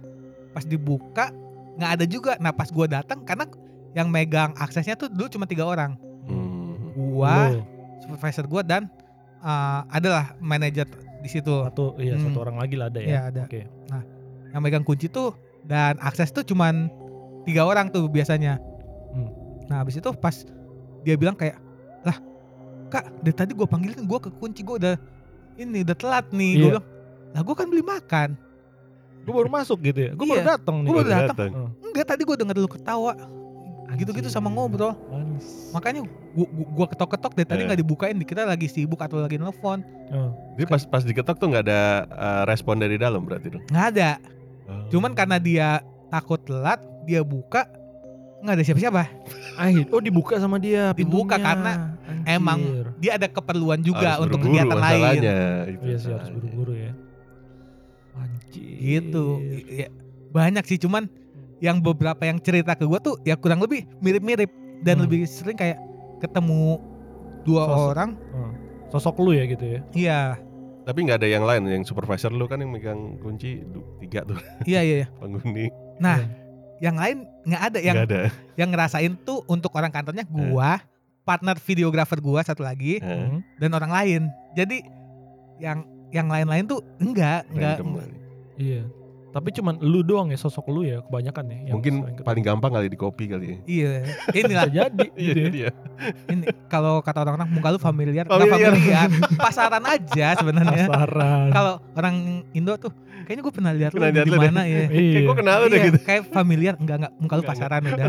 [0.51, 1.27] pas dibuka
[1.75, 3.45] nggak ada juga nah pas gua datang karena
[3.95, 6.91] yang megang aksesnya tuh dulu cuma tiga orang Hmm.
[7.15, 7.63] gua
[8.01, 8.91] supervisor gua dan
[9.39, 10.89] uh, adalah manajer
[11.21, 12.27] di situ satu iya Hmm.
[12.27, 13.07] satu orang lagi lah ada ya.
[13.07, 13.43] Iya, ada.
[13.45, 13.63] Oke.
[14.51, 16.87] yang megang kunci tuh dan akses tuh cuman
[17.43, 18.59] tiga orang tuh biasanya
[19.11, 19.31] Hmm.
[19.65, 20.35] nah habis itu pas
[21.01, 21.59] dia bilang kayak
[22.03, 22.19] lah
[22.89, 24.95] kak dari tadi gua panggilin gua ke kunci gua udah
[25.55, 26.71] ini udah telat nih gua Iya.
[26.73, 26.87] bilang
[27.31, 28.31] lah gua kan beli makan
[29.25, 30.13] Gue baru masuk gitu ya.
[30.13, 30.33] Gue Iya.
[30.37, 30.85] baru datang nih.
[30.85, 31.49] Gua baru datang.
[31.49, 31.69] Heeh.
[31.89, 33.13] enggak tadi gua denger lu ketawa
[33.97, 35.71] gitu-gitu sama ngobrol Manis.
[35.71, 37.67] makanya gua, gua, gua ketok-ketok dari tadi Eh.
[37.67, 40.31] nggak dibukain kita lagi sibuk atau lagi nelfon Oh.
[40.55, 43.65] Jadi pas pas diketok tuh nggak ada uh, respon dari dalam berarti dong.
[43.65, 44.11] nggak ada
[44.65, 44.89] Oh.
[44.89, 45.69] cuman karena dia
[46.07, 47.65] takut telat dia buka
[48.41, 49.03] nggak ada siapa-siapa.
[49.89, 50.93] Oh dibuka sama dia.
[50.93, 51.47] Dibuka pintunya.
[51.47, 51.73] karena
[52.05, 52.29] Anjir.
[52.31, 52.61] emang
[52.95, 55.37] dia ada keperluan juga Harus untuk kegiatan lain masalahnya,
[55.67, 56.93] itu Iya sih harus buru-buru ya.
[58.15, 58.77] Anjir.
[58.79, 59.25] gitu
[59.67, 59.89] ya,
[60.31, 61.09] banyak sih cuman
[61.59, 65.05] yang beberapa yang cerita ke gua tuh ya kurang lebih mirip-mirip dan Hmm.
[65.05, 65.79] lebih sering kayak
[66.19, 66.79] ketemu
[67.43, 67.89] dua Sosok.
[67.91, 68.53] orang Oh.
[68.91, 69.81] Sosok lu ya gitu ya.
[69.93, 70.21] iya
[70.83, 73.65] Tapi nggak ada yang lain, yang supervisor lu kan yang megang kunci
[73.99, 75.09] tiga tuh iya iya iya.
[75.19, 75.73] penghuni.
[75.97, 76.29] nah Iya.
[76.83, 78.23] yang lain nggak ada yang Nggak ada.
[78.55, 80.85] yang ngerasain tuh untuk orang kantornya gua
[81.23, 83.41] partner videografer gua satu lagi Eh, Hmm.
[83.57, 84.85] dan orang lain jadi
[85.57, 85.79] yang
[86.11, 88.09] yang lain-lain tuh enggak enggak, random enggak.
[88.55, 88.83] Iya.
[89.35, 91.59] Tapi cuman lu doang ya sosok lu ya kebanyakan ya.
[91.67, 93.57] yang Mungkin paling gampang kali di copy kali ya.
[93.67, 93.93] iya
[94.39, 95.51] inilah bisa jadi Iya gitu ya.
[95.51, 95.71] dia.
[96.31, 98.71] ini kalau kata orang-orang muka lu familiar Familiar.
[98.71, 101.49] familiar pasaran aja sebenarnya Pasaran.
[101.51, 102.17] kalau orang
[102.53, 102.95] Indo tuh
[103.25, 104.39] kayaknya gue pernah lihat lu Pernah di deh.
[104.39, 105.21] mana ya Kayak iya.
[105.21, 105.99] gue kenal lu deh Iya, gitu.
[106.01, 108.07] kayak familiar enggak enggak muka lu Enggak, pasaran udah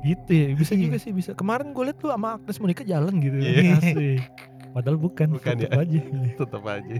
[0.00, 0.46] Gitu ya.
[0.54, 0.82] Bisa Iya.
[0.82, 1.30] juga sih bisa.
[1.32, 3.36] Kemarin gue liat lu sama Agnes Monica jalan gitu.
[3.36, 3.76] Iya.
[3.76, 4.20] Asik.
[4.70, 5.26] Padahal bukan.
[5.30, 5.76] Bukan tetep ya.
[5.78, 6.00] aja.
[6.36, 6.96] Tetap aja.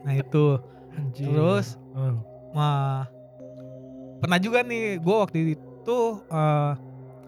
[0.00, 0.44] nah itu
[0.90, 1.28] Anjir.
[1.28, 1.68] Terus?
[1.90, 2.18] Hmm.
[2.50, 3.06] mah
[4.18, 6.72] pernah juga nih gue waktu itu eh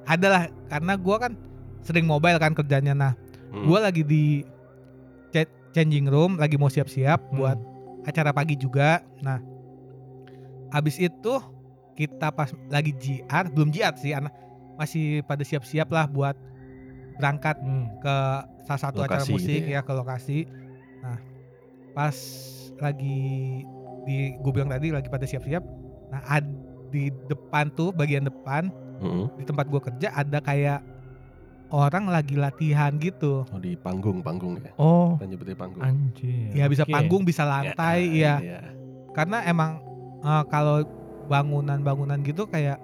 [0.04, 1.32] adalah karena gue kan
[1.80, 3.12] sering mobile kan kerjanya nah
[3.48, 3.64] Hmm.
[3.64, 4.24] gue lagi di
[5.28, 7.36] cha- changing room lagi mau siap-siap Hmm.
[7.36, 7.58] buat
[8.02, 9.38] acara pagi juga nah
[10.68, 11.32] habis itu
[11.92, 14.32] kita pas lagi JR belum JR sih anak
[14.74, 16.32] masih pada siap-siap lah buat
[17.14, 17.92] berangkat Hmm.
[17.98, 18.16] ke
[18.64, 19.68] salah satu acara Lokasi gitu musik ya.
[19.68, 19.80] ya.
[19.80, 20.38] ke lokasi.
[20.98, 21.18] Nah,
[21.92, 22.16] pas
[22.78, 23.20] lagi
[24.02, 25.62] di gue bilang tadi lagi pada siap-siap.
[26.08, 26.44] Nah, ad,
[26.88, 29.26] di depan tuh bagian depan Hmm.
[29.34, 30.78] di tempat gue kerja ada kayak
[31.72, 33.42] orang lagi latihan gitu.
[33.42, 34.70] Oh di panggung panggung ya.
[34.76, 35.16] Oh.
[35.16, 35.82] Kita nyebutnya panggung.
[35.82, 36.52] Anjir.
[36.52, 36.92] Ya bisa Oke.
[36.92, 38.38] panggung, bisa lantai, ya.
[38.38, 38.58] Iya.
[39.10, 39.80] Karena emang
[40.20, 40.84] eh, kalau
[41.26, 42.78] bangunan-bangunan gitu kayak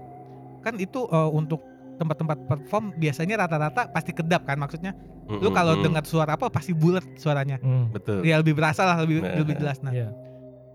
[0.64, 1.62] kan itu eh, untuk
[1.98, 4.94] tempat-tempat perform biasanya rata-rata pasti kedap kan maksudnya.
[5.28, 5.82] Lu Mm-mm, kalau mm.
[5.84, 7.60] dengar suara apa pasti bulat suaranya.
[7.60, 7.92] Hmm.
[7.92, 8.24] betul.
[8.24, 10.08] ya lebih berasa lah lebih Nah, lebih jelas nah Iya.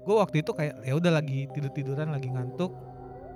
[0.03, 2.71] Gue waktu itu kayak ya udah lagi tidur tiduran lagi ngantuk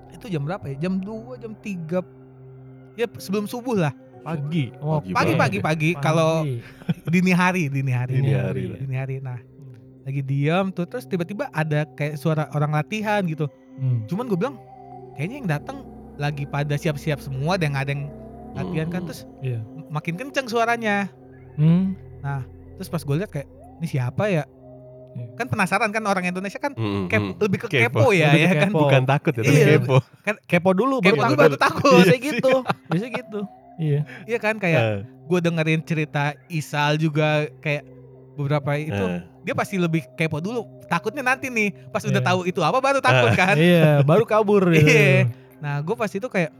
[0.10, 2.04] itu jam berapa ya jam 2 jam 3
[2.96, 4.76] ya sebelum subuh lah Pagi.
[4.78, 5.64] Oh, Pagi pagi pagi ya.
[5.64, 6.44] pagi kalau
[7.08, 8.78] dini hari dini hari Dini hari lah.
[8.78, 9.40] dini hari nah
[10.04, 14.04] lagi diam tuh terus tiba-tiba ada kayak suara orang latihan gitu Hmm.
[14.04, 14.58] cuman gue bilang
[15.14, 15.78] kayaknya yang datang
[16.16, 18.04] lagi pada siap-siap semua dan nggak ada yang
[18.52, 19.08] latihan kan Mm.
[19.08, 19.60] terus Iya.
[19.88, 21.08] makin kenceng suaranya
[21.56, 21.94] Hmm.
[22.74, 23.46] terus pas gue lihat kayak
[23.78, 24.44] ini siapa ya.
[25.34, 27.34] Kan penasaran kan orang Indonesia kan Mm-mm, kep- mm.
[27.40, 27.82] lebih ke Kepo.
[28.00, 28.80] kepo, ya Lebih ya kan kepo.
[28.82, 29.66] Bukan takut ya, tapi Iya.
[29.76, 29.96] kepo.
[30.44, 32.54] Kepo dulu kepo baru dulu baru takut Bisa gitu.
[32.88, 33.40] Bisa gitu.
[33.78, 34.00] Iya.
[34.24, 37.28] Iya kan kayak Eh, gue dengerin cerita Isal juga
[37.58, 37.86] kayak
[38.34, 39.22] beberapa itu eh.
[39.42, 42.28] dia pasti lebih kepo dulu takutnya nanti nih pas udah Iya.
[42.28, 44.82] tahu itu apa baru takut kan Iya, baru kabur gitu.
[44.88, 45.30] Iya.
[45.58, 46.54] nah gue pas itu kayak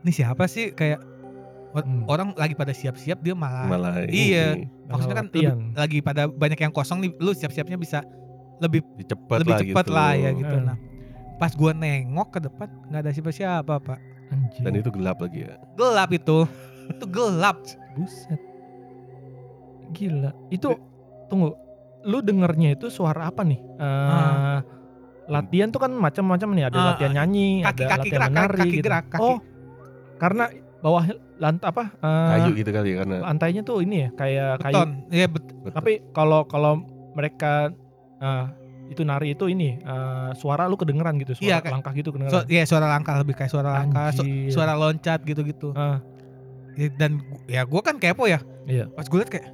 [0.00, 1.00] ini siapa sih kayak
[1.82, 2.06] Hmm.
[2.06, 4.54] orang lagi pada siap-siap dia malah, Malah Iya.
[4.54, 8.00] ini maksudnya kan lebih- lagi pada banyak yang kosong nih lu siap-siapnya bisa
[8.56, 9.92] lebih cepet lebih lah cepat gitu.
[9.92, 10.64] lah ya gitu Hmm.
[10.64, 10.76] nah
[11.36, 14.58] pas gue nengok ke depan nggak ada siapa-siapa pak Anjir.
[14.60, 15.54] Dan itu gelap lagi ya.
[15.74, 16.38] gelap itu
[16.88, 17.56] itu gelap
[17.92, 18.40] buset.
[19.92, 20.30] Gila.
[20.48, 20.74] Itu
[21.26, 21.54] tunggu.
[22.02, 23.58] Lu dengernya itu suara apa nih?
[23.58, 24.60] Eh Ah.
[25.26, 28.54] latihan tuh kan macam-macam nih, ada Ah, latihan nyanyi, kaki ada kaki latihan gerak menari
[28.56, 28.84] kaki gitu.
[28.84, 29.38] gerak kaki Oh,
[30.16, 30.44] karena
[30.86, 31.02] bawah
[31.36, 31.84] lantai apa?
[31.92, 34.72] eh, Kayu gitu kali ya karena lantainya tuh ini ya kayak kayu.
[34.72, 34.90] beton.
[35.10, 35.50] Iya bet-.
[35.68, 36.78] Tapi kalau kalau
[37.12, 37.74] mereka
[38.16, 38.44] eh,
[38.86, 42.14] itu nari itu ini eh, suara lu kedengeran gitu, suara Iya, kayak- langkah gitu so,
[42.14, 42.46] kedengeran.
[42.46, 45.74] ya suara langkah lebih kayak suara langkah, su- suara loncat gitu-gitu.
[46.76, 48.38] Ya, Dan ya gue kan kepo ya.
[48.64, 48.86] Iya.
[48.88, 49.48] Pas gue liat kayak,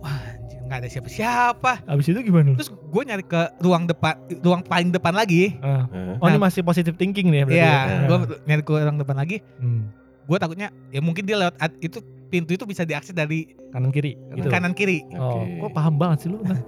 [0.00, 0.18] wah
[0.64, 1.72] nggak ada siapa-siapa.
[1.86, 2.52] abis itu gimana?
[2.54, 5.56] Terus gue nyari ke ruang depan, ruang paling depan lagi.
[5.58, 5.88] Ah.
[5.88, 6.44] Eh, Oh ini Nah.
[6.44, 7.60] masih positive thinking nih ya berarti.
[7.60, 7.98] Iya, ya?
[8.04, 9.36] gue nyari ke ruang depan lagi.
[9.56, 9.88] Hmm,
[10.28, 14.12] Gue takutnya ya mungkin dia lewat ad- itu pintu itu bisa diakses dari kanan kiri
[14.34, 14.46] gitu.
[14.46, 16.38] kanan kiri, Oh, kok paham banget sih lu?
[16.42, 16.60] Nah.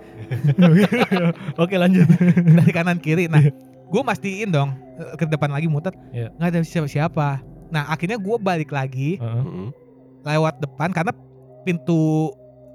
[1.62, 2.08] Oke lanjut.
[2.58, 3.26] dari kanan kiri.
[3.26, 3.44] Nah,
[3.86, 6.32] gue mastiin dong eh, ke depan lagi muter, Iya.
[6.32, 7.28] nggak ada siapa-siapa.
[7.68, 9.36] Nah akhirnya gue balik lagi Heeh.
[9.38, 9.68] Mm-mm.
[10.22, 11.12] lewat depan karena
[11.60, 12.32] pintu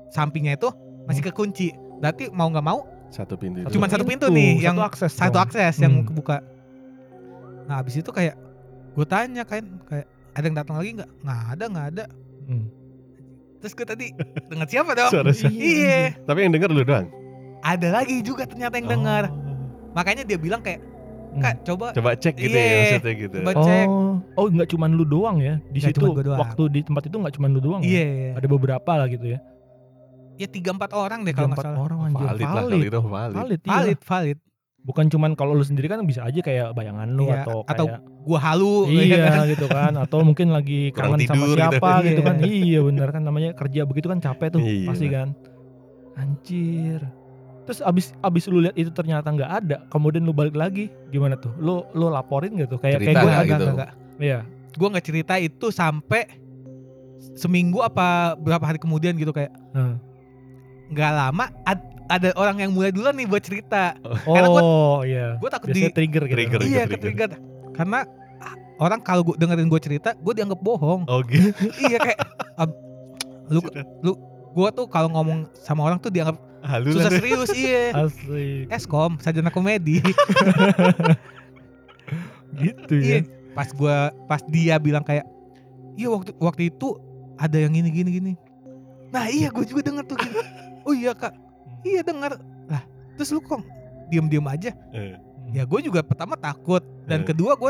[0.09, 0.69] sampingnya itu
[1.03, 1.73] masih kekunci.
[1.97, 3.61] Berarti mau nggak mau Satu pintu.
[3.61, 3.73] itu.
[3.73, 5.11] Cuman satu pintu nih, yang satu akses.
[5.11, 5.43] satu dong.
[5.43, 6.05] akses yang Hmm.
[6.05, 6.37] kebuka.
[7.65, 8.37] Nah abis itu kayak
[8.91, 11.09] gue tanya kan kayak ada yang datang lagi nggak?
[11.21, 12.05] Nggak ada nggak ada.
[12.45, 12.65] Hmm.
[13.57, 14.07] Terus gue tadi
[14.45, 15.09] dengar siapa dong?
[15.09, 15.49] Suara siapa?
[15.51, 17.07] Iya, Tapi yang denger lu doang.
[17.59, 19.23] ada lagi juga ternyata yang dengar.
[19.25, 19.41] Oh.
[19.91, 20.83] Makanya dia bilang kayak
[21.27, 21.43] Hmm.
[21.43, 22.63] kak coba Coba cek gitu Iya.
[22.63, 23.37] ya maksudnya gitu.
[23.41, 23.87] Coba cek.
[23.89, 26.39] Oh, oh nggak cuman lu doang ya di Nggak situ doang.
[26.39, 27.81] waktu di tempat itu nggak cuman lu doang.
[27.83, 27.91] ya?
[27.91, 29.39] Iya, Ada beberapa lah gitu ya.
[30.35, 31.79] ya tiga empat orang deh kalau nggak empat salah.
[31.81, 33.35] orang anjir Valid lah itu valid.
[33.35, 33.71] Valid, iya.
[33.71, 34.37] Valid, valid.
[34.85, 38.01] Bukan cuman kalau lu sendiri kan bisa aja kayak bayangan lu Iya, atau atau kayak
[38.21, 38.85] Gua halu.
[38.87, 39.33] ya kan?
[39.33, 41.57] iya gitu kan atau mungkin lagi kangen sama tidur gitu.
[41.59, 42.21] siapa gitu, Iya.
[42.23, 42.35] kan.
[42.39, 44.87] Iya bener kan namanya kerja begitu kan capek tuh Iya.
[44.87, 45.27] pasti kan.
[46.13, 47.01] Anjir.
[47.65, 51.49] Terus abis abis lu lihat itu ternyata nggak ada, kemudian lu balik lagi, gimana tuh?
[51.57, 53.65] Lu lu laporin gitu kayak Cerita kayak gue nggak Enggak, gitu?
[53.65, 53.91] enggak, enggak.
[54.21, 54.39] Iya.
[54.71, 56.21] Gue nggak cerita itu sampai
[57.33, 59.49] seminggu apa berapa hari kemudian gitu kayak
[60.87, 63.97] nggak lama ad- ada orang yang mulai duluan nih buat cerita.
[64.23, 65.27] Oh Karena gua- iya.
[65.35, 66.35] Gue takut di Biasanya trigger gitu.
[66.35, 66.59] Trigger.
[66.61, 66.89] iya trigger.
[66.91, 67.29] ke-trigger.
[67.71, 67.99] Karena
[68.39, 71.03] ah, orang kalau gua dengerin gue cerita, gue dianggap bohong.
[71.05, 71.49] Oh gitu.
[71.83, 72.19] iya kayak
[72.55, 72.77] ab-
[73.45, 73.61] lu
[74.01, 74.11] lu
[74.51, 77.13] gue tuh kalau ngomong sama orang tuh dianggap Halu susah lah.
[77.13, 77.93] serius iya.
[77.95, 78.65] Asik.
[78.69, 80.01] Eskom, sarjana komedi.
[82.55, 83.19] Gitu iya.
[83.21, 83.27] ya.
[83.51, 85.23] Pas gua pas dia bilang kayak,
[85.93, 86.95] iya waktu waktu itu
[87.35, 88.33] ada yang gini gini gini.
[89.09, 90.17] Nah iya gue juga denger tuh.
[90.17, 90.39] Gini.
[90.85, 91.33] Oh iya kak,
[91.85, 92.35] iya denger.
[92.65, 93.61] Lah terus lu kok
[94.07, 94.73] diem diem aja?
[94.91, 95.15] Eh,
[95.47, 97.25] Ya gue juga pertama takut dan Eh.
[97.25, 97.69] kedua gue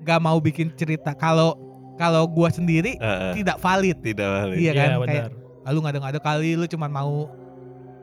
[0.00, 1.58] gak mau bikin cerita kalau
[1.96, 3.34] kalau gue sendiri eh.
[3.34, 3.98] tidak valid.
[3.98, 4.56] Tidak valid.
[4.56, 4.88] Iya kan?
[4.88, 5.30] Iya Kayak benar.
[5.60, 7.12] lalu nggak ada nggak ada kali lu cuman mau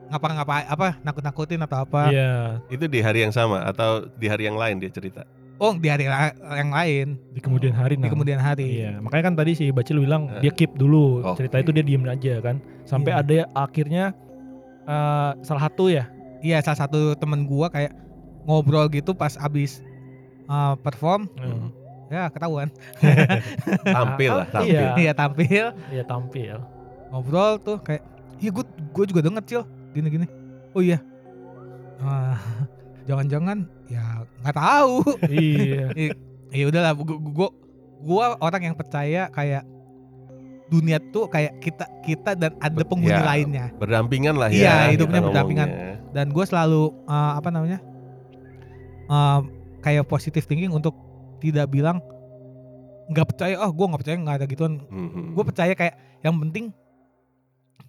[0.08, 2.08] ngapa-ngapa apa nakut-nakutin atau apa.
[2.08, 5.24] Iya, Itu di hari yang sama atau di hari yang lain dia cerita.
[5.58, 6.06] Oh di hari
[6.54, 8.08] yang lain di kemudian hari di nah.
[8.08, 8.78] kemudian hari.
[8.78, 10.46] Iya, makanya kan tadi si Bacil bilang Eh.
[10.46, 11.42] dia keep dulu Oke.
[11.42, 13.20] cerita itu dia diem aja kan, sampai Iya.
[13.20, 14.04] ada akhirnya
[14.88, 17.92] eh, salah satu ya, Iya salah satu temen gua kayak
[18.42, 19.84] ngobrol gitu pas abis
[20.46, 21.68] uh, perform Hmm.
[22.08, 22.72] ya ketahuan
[23.84, 24.72] Tampil lah, Ah, tampil.
[24.72, 26.54] Iya, iya tampil iya tampil.
[27.08, 28.00] ngobrol tuh kayak
[28.36, 30.26] iya gue gue juga denger cil gini gini
[30.70, 31.02] oh iya
[31.98, 32.38] Ah,
[33.08, 35.90] jangan-jangan ya nggak tahu iya.
[36.54, 37.48] ya udahlah gua, gua
[37.98, 39.66] gua orang yang percaya kayak
[40.68, 43.24] dunia tuh kayak kita kita dan ada penghuni ya.
[43.24, 44.92] lainnya Berdampingan lah Iya, ya.
[44.92, 45.68] hidupnya kita berdampingan.
[45.68, 45.96] ngomongnya.
[46.10, 47.78] dan gue selalu uh, apa namanya
[49.06, 49.40] uh,
[49.78, 50.92] kayak positive thinking untuk
[51.38, 52.04] tidak bilang
[53.06, 55.32] nggak percaya oh gue nggak percaya nggak ada gituan Mhm.
[55.32, 56.68] gue percaya kayak yang penting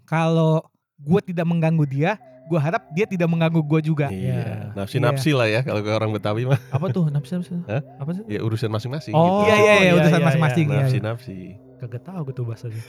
[0.04, 0.64] kalau
[0.98, 2.12] gue tidak mengganggu dia
[2.46, 4.34] gue harap dia tidak mengganggu gue juga Iya.
[4.34, 4.54] Iya.
[4.74, 6.58] Nafsi-nafsi lah ya kalau ke orang Betawi mah.
[6.72, 7.62] Apa tuh nafsu nafsu?
[7.64, 7.78] Hah?
[7.96, 8.24] Apa sih?
[8.26, 9.46] Ya urusan masing-masing Oh, gitu.
[9.46, 10.66] iya iya iya iya, urusan iya, masing-masing iya.
[10.66, 10.86] iya, iya.
[10.88, 11.40] Nafsi-nafsi.
[11.80, 12.84] Kagak tahu gue tuh bahasanya.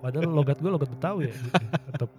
[0.00, 1.34] Padahal logat gue logat Betawi ya.
[1.36, 1.48] Gitu.
[1.92, 2.10] Tetap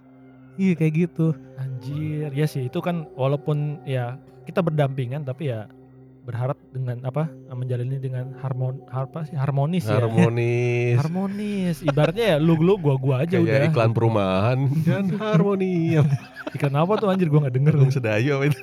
[0.54, 1.26] iya kayak gitu
[1.58, 2.30] anjir.
[2.30, 4.14] Ya sih itu kan walaupun ya
[4.46, 5.66] kita berdampingan tapi ya
[6.24, 10.00] berharap dengan apa menjalani dengan harmon apa sih harmonis ya.
[10.00, 10.96] Harmonis.
[11.04, 16.00] harmonis ibaratnya ya lu lu gua gua aja Kayak udah iklan perumahan kan harmoni.
[16.56, 18.56] iklan apa tuh anjir gua nggak denger Gung Sedayo itu.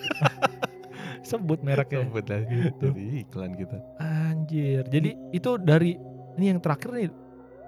[1.21, 2.85] sebut mereknya Sebut lah Gitu.
[2.91, 3.77] Jadi iklan kita.
[4.01, 5.95] anjir jadi itu dari
[6.39, 7.09] ini yang terakhir nih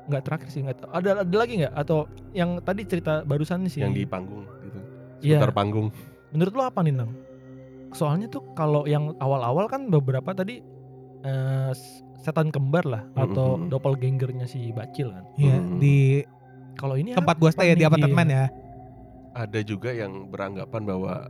[0.04, 3.94] nggak terakhir sih nggak ada ada lagi nggak atau yang tadi cerita barusan sih Yang
[3.94, 4.80] di panggung gitu.
[5.22, 5.40] Iya.
[5.40, 5.88] Seputar panggung.
[6.30, 7.12] menurut lu apa nih nang
[7.92, 10.60] soalnya tuh kalau yang awal-awal kan beberapa tadi
[11.22, 11.72] eh,
[12.18, 13.70] setan kembar lah atau Mhm.
[13.70, 15.78] doppelgangernya si Bacil kan Iya Hmm.
[15.78, 16.26] di
[16.74, 18.46] kalau ini tempat gue stay ya di apartemen ya
[19.34, 21.26] Ada juga yang beranggapan bahwa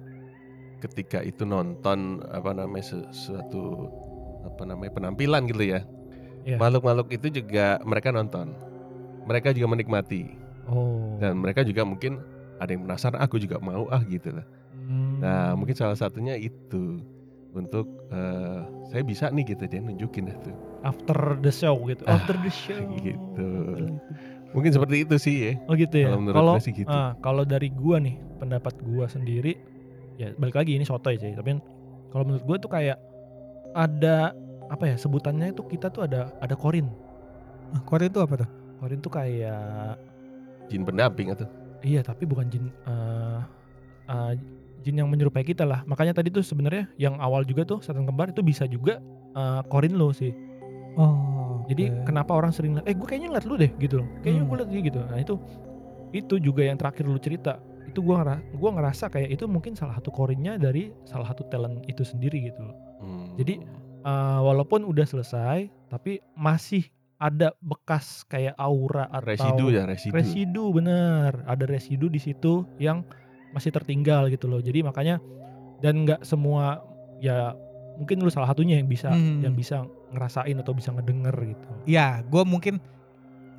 [0.79, 3.87] ketika itu nonton apa namanya sesuatu
[4.43, 5.87] apa namanya penampilan gitu ya.
[6.43, 6.59] Iya.
[6.59, 8.51] Makhluk-makhluk itu juga mereka nonton.
[9.23, 12.19] Mereka juga menikmati oh dan mereka juga mungkin
[12.59, 14.45] ada yang penasaran aku juga mau ah gitu lah.
[14.75, 15.23] Hmm.
[15.23, 16.99] Nah, mungkin salah satunya itu
[17.55, 18.59] untuk eh,
[18.91, 20.51] saya bisa nih gitu dia nunjukin itu.
[20.83, 22.03] after the show gitu.
[22.03, 22.83] Ah, after the show.
[22.99, 23.47] gitu.
[24.51, 25.51] Mungkin seperti itu sih ya.
[25.71, 26.11] Oh gitu ya.
[26.11, 26.91] Kalau gitu.
[26.91, 29.55] ah, kalau dari gua nih, pendapat gua sendiri
[30.19, 31.57] ya balik lagi ini sotoy sih, tapi
[32.13, 32.99] kalau menurut gua tuh kayak
[33.73, 34.35] ada
[34.69, 36.87] apa ya sebutannya itu kita tuh ada ada korin.
[37.73, 38.49] Ah, Korea itu apa tuh?
[38.79, 39.97] Korin tuh kayak
[40.69, 41.45] Jin pendamping atau
[41.83, 43.39] iya tapi bukan jin eh,
[44.07, 44.31] eh,
[44.83, 45.83] jin yang menyerupai kita lah.
[45.83, 49.03] Makanya tadi tuh sebenarnya yang awal juga tuh setan kembar itu bisa juga
[49.35, 50.31] eh, korin lo sih.
[50.95, 51.65] Oh.
[51.67, 54.07] Jadi kenapa orang sering liat, eh gue kayaknya ngeliat lu deh gitu loh.
[54.19, 54.49] Kayaknya Hmm.
[54.51, 54.99] gue liat dia gitu.
[54.99, 55.35] Nah itu
[56.13, 57.57] itu juga yang terakhir lu cerita.
[57.89, 61.83] Itu gua ngera gua ngerasa kayak itu mungkin salah satu korinnya dari salah satu talent
[61.89, 62.77] itu sendiri gitu loh.
[63.03, 63.33] Hmm.
[63.35, 63.59] Jadi,
[64.03, 66.83] Eh, walaupun udah selesai tapi masih
[67.15, 70.11] ada bekas kayak aura atau residu ya residu.
[70.11, 73.07] residu bener ada residu di situ yang
[73.49, 75.23] masih tertinggal gitu loh jadi makanya
[75.79, 76.83] dan nggak semua
[77.17, 77.55] ya
[77.95, 79.39] mungkin lu salah satunya yang bisa Hmm.
[79.39, 82.83] yang bisa ngerasain atau bisa ngedenger gitu Iya, gue mungkin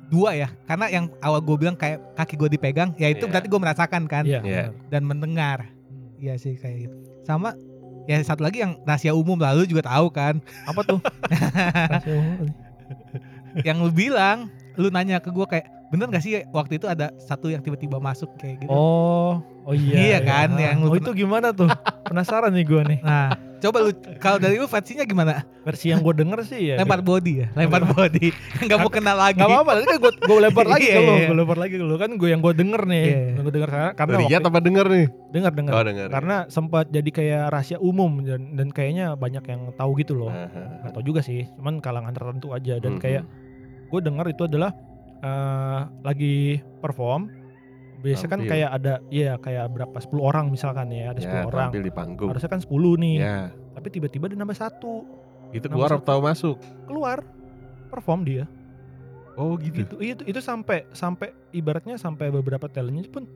[0.05, 3.31] dua ya, karena yang awal gue bilang kayak kaki gue dipegang, ya itu Iya.
[3.31, 4.63] berarti gue merasakan kan Iya, Iya.
[4.69, 4.89] bener.
[4.89, 5.59] dan mendengar.
[5.89, 6.13] Hmm.
[6.15, 6.95] Iya sih kayak gitu.
[7.23, 7.57] Sama
[8.05, 10.99] ya satu lagi yang rahasia umum lalu juga tahu kan, apa tuh?
[11.91, 12.47] Rahasia umum.
[13.61, 17.47] yang lu bilang, lu nanya ke gue kayak bener gak sih waktu itu ada satu
[17.47, 18.29] yang tiba-tiba masuk?
[18.35, 18.69] Kayak gitu.
[18.69, 21.69] oh oh iya Iya kan, yang lu oh pernah- itu gimana tuh?
[22.09, 22.99] Penasaran nih gua nih.
[23.01, 23.33] Nah,
[23.65, 25.41] coba lu kalau dari lu versinya gimana?
[25.61, 28.29] versi yang gue denger sih ya Lempar body ya, lempar body.
[28.61, 29.35] Gak mau kenal lagi.
[29.35, 31.25] Gak apa-apa, nanti kan gue gue lempar lagi Iya, ke lu, iya.
[31.25, 33.17] gue lempar lagi ke lu kan gue yang gue denger nih, Iya.
[33.31, 35.05] yang gue denger karena Lihat waktu- apa denger nih?
[35.27, 36.07] denger denger Oh denger.
[36.07, 40.31] karena sempat jadi kayak rahasia umum dan dan kayaknya banyak yang tahu gitu loh
[40.87, 43.25] tahu juga sih cuman kalangan tertentu aja dan kayak
[43.85, 44.71] gue dengar itu adalah
[45.17, 46.35] eh, lagi
[46.77, 47.27] perform
[47.97, 51.69] biasanya kan kayak ada iya kayak berapa 10 orang misalkan ya ada 10 ya, orang
[51.69, 52.29] tampil di panggung.
[52.29, 53.37] harusnya kan 10 nih Ya,
[53.71, 54.93] tapi tiba-tiba dia nambah satu
[55.51, 56.01] itu keluar satu.
[56.01, 56.55] atau masuk?
[56.85, 57.23] keluar
[57.87, 58.43] perform dia
[59.33, 59.83] Oh gitu.
[59.83, 63.27] gitu itu itu sampai sampai ibaratnya sampai beberapa talentnya pun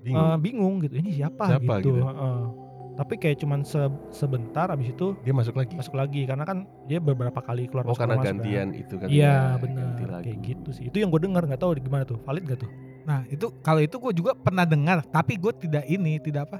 [0.00, 0.26] Bingung.
[0.26, 2.02] eh, bingung gitu ini siapa, Siapa gitu, gitu?
[2.02, 2.40] Heeh.
[2.94, 5.74] tapi kayak cuman se- sebentar abis itu Dia masuk lagi.
[5.74, 8.36] masuk lagi karena kan dia beberapa kali keluar Oh masuk karena masuk kan.
[8.36, 9.06] gantian itu kan.
[9.08, 10.84] Iya ya, benar ganti kayak gitu sih.
[10.84, 12.70] Itu yang gue dengar nggak tahu gimana tuh valid gak tuh?
[13.04, 16.58] Nah, itu kalau itu gue juga pernah dengar, tapi gue tidak ini, tidak apa?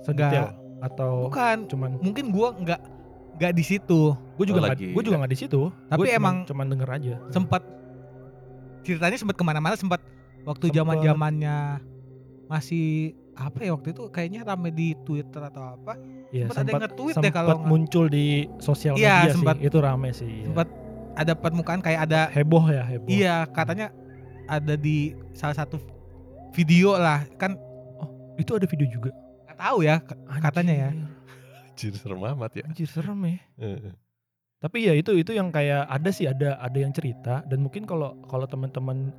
[0.00, 2.80] Sedetail atau Bukan, cuman mungkin gue nggak
[3.34, 4.12] nggak di situ.
[4.34, 4.88] gue juga Oh, nggak lagi.
[4.90, 5.60] gue juga nggak di situ.
[5.86, 7.14] Tapi Gua cuman- emang- cuman denger aja.
[7.30, 7.62] Sempat
[8.82, 10.00] ceritanya sempat ke mana-mana, sempat
[10.42, 11.78] waktu zaman zamannya
[12.46, 15.96] masih apa ya waktu itu kayaknya rame di Twitter atau apa?
[16.28, 18.26] Iya, Sempet ada yang nge-tweet deh kalau muncul di
[18.58, 19.56] sosial Iya, media sempet.
[19.56, 19.66] sih.
[19.68, 20.28] Itu rame sih.
[20.28, 20.46] iya.
[20.48, 20.68] Sempat
[21.12, 23.04] ada permukaan kayak ada heboh ya heboh.
[23.06, 23.92] iya katanya
[24.52, 24.96] ada di
[25.32, 25.80] salah satu
[26.52, 27.56] video lah kan
[28.34, 29.12] Itu ada video juga.
[29.44, 30.90] nggak tahu ya k- katanya ya.
[31.68, 32.64] Anjir serem amat ya.
[32.64, 33.36] Anjir serem ya.
[33.56, 33.92] Heeh.
[34.56, 38.16] Tapi ya itu itu yang kayak ada sih ada ada yang cerita dan mungkin kalau
[38.24, 39.12] kalau teman-teman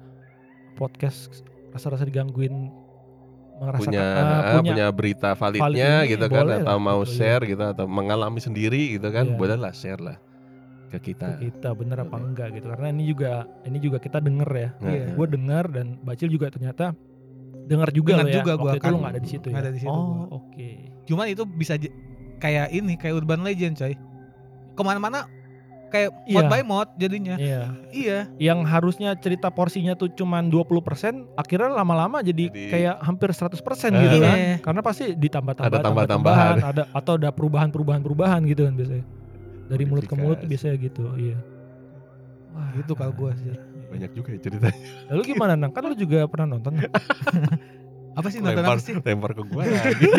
[0.74, 2.72] podcast rasa-rasa digangguin
[3.54, 7.44] merasakan punya, eh, ah, punya berita validnya ini, gitu kan atau lah, mau gitu, share
[7.46, 9.38] gitu atau mengalami sendiri gitu kan Iya.
[9.38, 10.18] bolehlah share lah
[10.94, 11.28] ke ke kita.
[11.40, 13.32] kita bener apa enggak gitu karena ini juga
[13.64, 15.06] ini juga kita denger ya Nah, Iya.
[15.12, 16.94] gue denger dan Bacil juga ternyata
[17.64, 18.92] denger juga Dengar lo ya juga gua, waktu itu kan.
[18.92, 20.26] lo nggak ada di situ ya ada di situ oh gua.
[20.38, 20.70] oke
[21.04, 21.92] Cuman itu bisa j-
[22.38, 23.96] kayak ini kayak urban legend coy.
[24.70, 25.28] Ke mana-mana
[25.90, 27.38] kayak mod by mod jadinya.
[27.38, 28.20] iya Iya.
[28.38, 30.74] yang harusnya cerita porsinya tuh cuman 20%
[31.34, 34.02] akhirnya lama-lama jadi, Jadi- kayak hampir 100% Eh.
[34.02, 34.56] gitu kan Iya.
[34.60, 36.56] karena pasti ditambah-tambah Ada tambah- tambah-tambahan.
[36.56, 39.06] tambahan, ada atau ada perubahan-perubahan perubahan gitu kan biasanya
[39.74, 40.70] dari mulut ke mulut tuh Modifikasi.
[40.70, 41.38] biasanya gitu iya
[42.50, 43.50] Wah, Gitu kalau gua sih.
[43.90, 44.78] Banyak juga ya ceritanya.
[45.08, 46.78] lalu gimana nang kan lu juga pernah nonton
[48.14, 48.94] Apa sih nonton lempar, apa sih?
[48.96, 50.06] lempar ke gua lagi.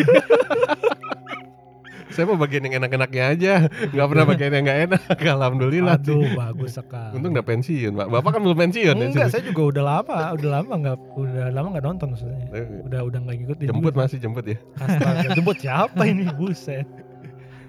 [2.07, 3.53] Saya mau bagian yang enak-enaknya aja,
[3.91, 5.01] nggak pernah bagian yang nggak enak.
[5.35, 5.95] Alhamdulillah.
[5.97, 6.11] sih.
[6.11, 8.07] aduh bagus sekali Untung udah pensiun, Pak.
[8.09, 9.05] Bapak kan belum pensiun ya.
[9.05, 12.47] Enggak, saya juga udah lama, udah lama nggak, udah lama nggak nonton maksudnya.
[12.53, 13.67] Eh, Udah udah nggak ngikutin.
[13.67, 13.99] Jemput juga.
[14.01, 14.57] masih jemput ya.
[14.77, 16.23] Astaga, jemput siapa ini?
[16.31, 16.87] Buset.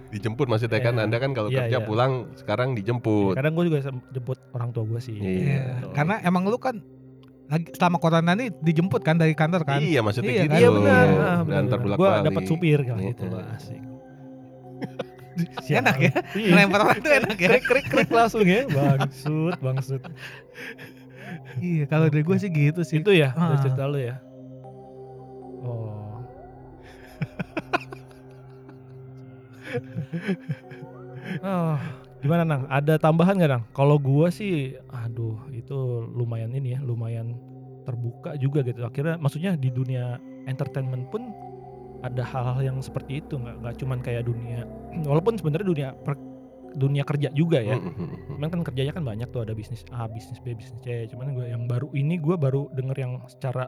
[0.08, 1.02] Dijemput maksudnya kan Iya.
[1.02, 1.84] Anda kan kalau Iya, kerja iya.
[1.84, 3.34] pulang sekarang dijemput.
[3.34, 5.14] Kadang gue juga jemput orang tua gue sih.
[5.14, 5.26] Iya.
[5.26, 5.62] Iya.
[5.76, 5.92] betul.
[5.92, 6.76] Karena emang lu kan
[7.46, 9.78] lagi selama corona nih dijemput kan dari kantor kan?
[9.78, 10.50] Iya maksudnya Iya gitu.
[10.50, 10.58] kan?
[10.58, 11.06] Iya benar.
[11.42, 11.96] Dan antar benar.
[11.96, 13.10] bolak Gue dapat supir kali Iya.
[13.12, 13.82] gitu loh, asik.
[15.70, 16.12] Enak ya?
[16.32, 16.50] Iya.
[16.50, 17.48] Ngelempar orang tuh enak ya?
[17.50, 18.64] Krik krik krik langsung ya.
[18.66, 20.02] Bangsut, bangsut.
[21.58, 22.98] iya, kalau dari gue sih gitu sih.
[22.98, 23.60] Itu ya, dari Ah.
[23.60, 24.16] cerita lu ya.
[31.46, 31.76] Oh,
[32.22, 32.62] gimana nang?
[32.70, 33.64] Ada tambahan nggak nang?
[33.74, 35.76] Kalau gua sih, aduh itu
[36.12, 37.36] lumayan ini ya, lumayan
[37.86, 38.82] terbuka juga gitu.
[38.82, 41.30] Akhirnya, maksudnya di dunia entertainment pun
[42.04, 44.68] ada hal-hal yang seperti itu nggak nggak cuman kayak dunia
[45.10, 46.36] walaupun sebenarnya dunia per-
[46.76, 47.80] dunia kerja juga ya.
[47.80, 48.34] Mm, mm, mm, mm.
[48.36, 51.08] Cuman kan kerjanya kan banyak tuh ada bisnis A, bisnis B, bisnis C.
[51.08, 53.64] Cuman gue yang baru ini gue baru denger yang secara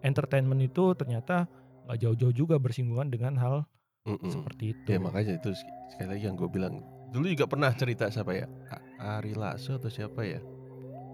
[0.00, 1.44] entertainment itu ternyata
[1.84, 3.68] nggak jauh-jauh juga bersinggungan dengan hal
[4.06, 4.30] Mm, mm.
[4.30, 4.86] seperti itu.
[4.86, 6.74] Ya makanya itu sek- sekali lagi yang gue bilang
[7.06, 8.46] dulu juga pernah cerita siapa ya
[8.98, 10.38] Ari Lasso atau siapa ya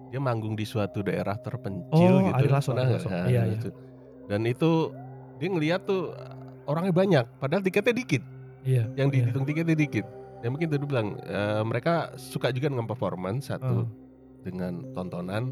[0.08, 3.00] dia manggung di suatu daerah terpencil Oh, gitu Ari Lasso, Pernah Ari nggak?
[3.00, 3.08] Lasso.
[3.10, 3.54] Nah, Iya, iya.
[3.54, 3.68] itu.
[4.22, 4.70] dan itu
[5.36, 6.12] dia ngeliat tuh
[6.64, 8.22] orangnya banyak padahal tiketnya dikit
[8.62, 8.84] Iya.
[8.94, 9.24] yang iya.
[9.24, 10.06] dihitung tiketnya dikit
[10.38, 13.90] ya mungkin tadi bilang eh, mereka suka juga dengan performance satu Hmm.
[14.42, 15.48] dengan tontonan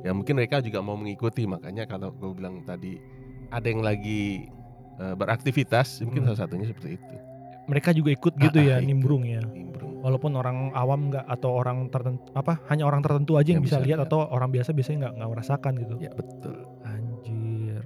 [0.00, 3.00] ya mungkin mereka juga mau mengikuti makanya kalau gue bilang tadi
[3.48, 4.48] ada yang lagi
[4.96, 6.28] eh, beraktivitas mungkin Hmm.
[6.30, 7.14] salah satunya seperti itu
[7.64, 8.84] Mereka juga ikut gitu Ah, ya, ah, ikut.
[8.84, 9.40] nimbrung ya.
[9.40, 13.64] nimbrung Walaupun orang awam nggak atau orang tertentu apa hanya orang tertentu aja yang, Yang
[13.64, 14.08] bisa, bisa lihat lihat.
[14.12, 15.94] atau orang biasa biasanya nggak nggak merasakan gitu.
[15.96, 17.82] ya betul Anjir.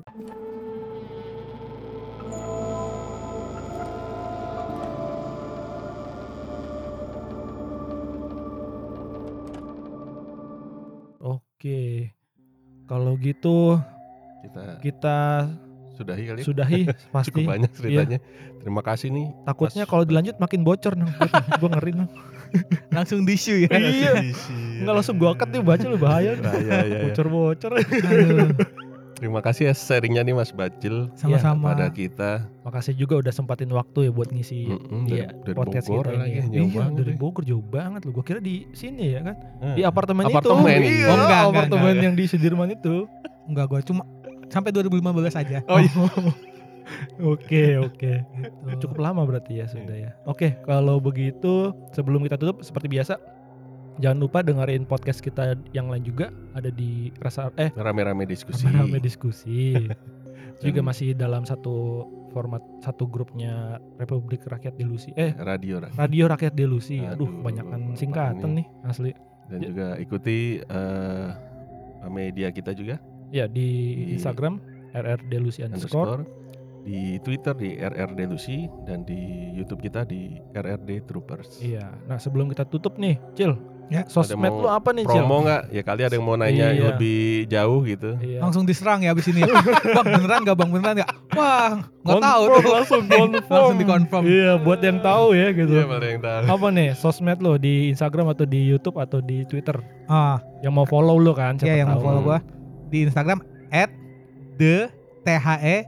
[11.20, 12.12] Oke.
[12.88, 13.76] Kalau gitu
[14.40, 15.18] kita kita
[15.98, 16.44] sudahi kali ya.
[16.44, 16.80] sudahi
[17.14, 17.30] pasti.
[17.34, 18.18] cukup banyak ceritanya
[18.58, 21.10] terima kasih nih Takutnya kalau dilanjut makin bocor nih.
[21.60, 22.08] Gue ngeri nih.
[22.90, 23.70] Langsung disu ya.
[23.70, 24.12] Iya.
[24.78, 26.32] Enggak langsung gua cut nih baca lu bahaya.
[26.32, 26.42] nih.
[26.42, 26.98] Bahaya, ya, ya.
[27.04, 27.70] Bocor-bocor.
[29.18, 31.74] Terima kasih ya sharingnya nih Mas Bacil sama-sama.
[31.74, 35.86] pada kita Makasih juga udah sempatin waktu ya buat ngisi Mm-mm, dari- Iya, dari podcast
[35.88, 36.38] Bogor kita lagi, ini.
[36.38, 36.44] ya.
[36.46, 37.18] jauh Iya, banget dari ya.
[37.18, 38.10] Bogor jauh banget lu.
[38.12, 39.34] Gua kira di sini ya kan.
[39.58, 39.74] Hmm.
[39.74, 40.86] Di apartemen, Apartemen, itu.
[40.86, 40.94] iya.
[40.94, 42.04] Iya, Oh, enggak, enggak, apartemen enggak.
[42.04, 42.96] yang di Sudirman itu.
[43.44, 44.02] Enggak gua cuma
[44.48, 45.00] sampai 2015
[45.36, 45.58] aja.
[45.68, 45.92] Oh, iya.
[47.20, 48.12] Oke, oke.
[48.24, 48.88] Gitu.
[48.88, 50.10] Cukup lama berarti ya sudah ya.
[50.24, 53.20] Oke, kalau begitu sebelum kita tutup seperti biasa
[53.98, 59.02] jangan lupa dengerin podcast kita yang lain juga ada di rasa eh rame-rame diskusi rame
[59.02, 59.74] diskusi.
[60.64, 65.14] juga masih dalam satu format satu grupnya Republik Rakyat Delusi.
[65.14, 65.90] Eh, radio lah.
[65.94, 66.98] Radio Rakyat Delusi.
[67.02, 69.12] Aduh, Aduh, kebanyakan singkatan nih asli.
[69.48, 69.68] dan Ya.
[69.72, 71.28] juga ikuti eh,
[72.08, 72.96] media kita juga
[73.30, 73.68] Ya di
[74.06, 74.60] Di- Instagram
[74.90, 76.24] RR Delusi underscore.
[76.24, 76.36] underscore
[76.80, 79.18] di Twitter di RR Delusi dan di
[79.52, 81.60] YouTube kita di RRD Troopers.
[81.60, 81.84] Iya.
[82.08, 83.60] Nah, sebelum kita tutup nih, Cil.
[83.88, 84.04] Ya.
[84.04, 85.20] Sosmed mau lu apa nih, Cil?
[85.20, 85.68] Promo nggak?
[85.68, 86.80] Ya kali ada yang mau nanya Iya.
[86.88, 88.16] lebih jauh gitu.
[88.16, 88.40] Iya.
[88.40, 89.44] Langsung diserang ya abis ini.
[89.96, 91.10] bang beneran gak bang beneran gak?
[91.34, 92.60] Wah nggak tahu tuh.
[92.70, 93.44] langsung confirm.
[93.50, 94.24] Langsung dikonfirm.
[94.24, 95.72] Iya, buat yang tahu ya gitu.
[95.74, 96.42] Iya, ada yang tahu.
[96.48, 99.76] Apa nih sosmed lo di Instagram atau di YouTube atau di Twitter?
[100.04, 101.54] Ah, Yang mau follow lo kan?
[101.54, 102.06] siapa ya yang mau tahu.
[102.06, 102.38] follow gua
[102.88, 103.90] di Instagram at
[104.56, 104.88] the
[105.22, 105.80] the Heeh.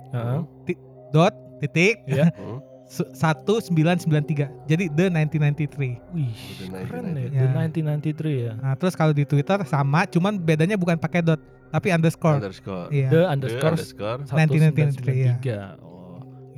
[1.10, 2.30] dot titik Iya.
[2.32, 2.60] Hmm.
[2.90, 7.22] su- 1993 jadi the 1993 Wih, The keren 1993.
[7.22, 7.28] ya.
[7.30, 7.40] Ya.
[7.40, 8.52] The 1993 ya.
[8.58, 11.38] nah terus kalau di Twitter sama cuman bedanya bukan pakai dot
[11.70, 12.90] tapi underscore Underscore.
[12.90, 14.18] iya The The underscore underscore.
[14.26, 15.78] 1993.
[15.78, 15.99] Oh.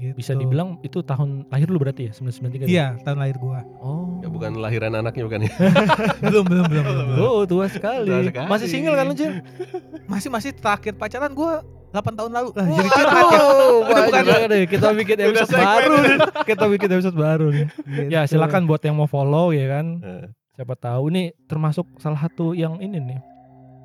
[0.03, 0.15] Gitu.
[0.15, 2.13] Bisa dibilang itu tahun lahir lu berarti ya?
[2.13, 2.67] 1993.
[2.67, 4.19] iya tahun lahir gua Oh.
[4.19, 5.53] Ya bukan lahiran anaknya bukan ya.
[6.25, 7.23] belum belum belum, belum, belum.
[7.23, 8.07] Oh, tua sekali.
[8.07, 8.49] Tua sekali.
[8.49, 9.33] Masih single kan lu, Cil?
[10.05, 14.63] masih masih terakhir pacaran gua 8 tahun lalu lah jadi curhat ya Itu bukan- deh.
[14.67, 15.95] Kita bikin episode baru.
[16.43, 17.67] Kita bikin episode baru nih.
[18.09, 18.33] Ya, Gitu.
[18.33, 19.87] silakan buat yang mau follow ya kan.
[20.01, 23.19] Eh, Siapa tahu nih termasuk salah satu yang ini nih,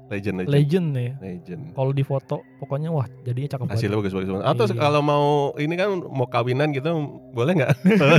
[0.07, 0.53] Legend legend.
[0.53, 1.09] legend nih.
[1.19, 1.61] Legend.
[1.71, 3.75] Kalau di foto pokoknya wah jadinya cakep banget.
[3.77, 4.45] Hasilnya bagus bagus banget.
[4.45, 4.75] Atau Iya.
[4.77, 6.89] kalau mau ini kan mau kawinan gitu
[7.31, 7.71] boleh nggak?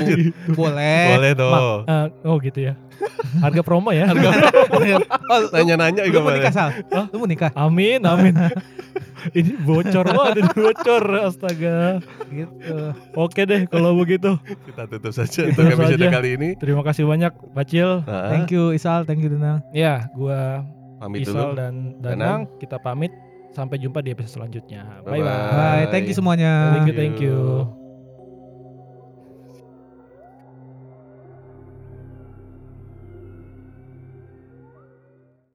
[0.61, 1.51] boleh boleh tuh.
[1.85, 2.75] Eh, oh gitu ya.
[3.41, 4.11] Harga promo ya.
[4.73, 4.99] oh, lu,
[5.51, 6.41] Nanya-nanya lu juga mau boleh.
[6.43, 6.69] nikah sal
[7.09, 8.35] lu mau nikah Amin, amin.
[9.39, 11.05] ini bocor banget, ini bocor.
[11.25, 12.03] Astaga.
[12.29, 12.77] gitu
[13.15, 14.37] Oke deh kalau begitu.
[14.67, 16.09] Kita tutup saja Tutup untuk episode saja.
[16.13, 16.49] kali ini.
[16.59, 18.05] Terima kasih banyak Bacil.
[18.05, 20.63] Nah, thank you Isal thank you Denal Ya, gua
[20.99, 21.55] pamit Isal dulu.
[21.57, 23.15] dan Danang kita pamit
[23.49, 25.01] sampai jumpa di episode selanjutnya.
[25.03, 25.25] Bye Bye-bye.
[25.25, 25.57] bye.
[25.57, 27.78] bye thank you semuanya Thank you, thank you.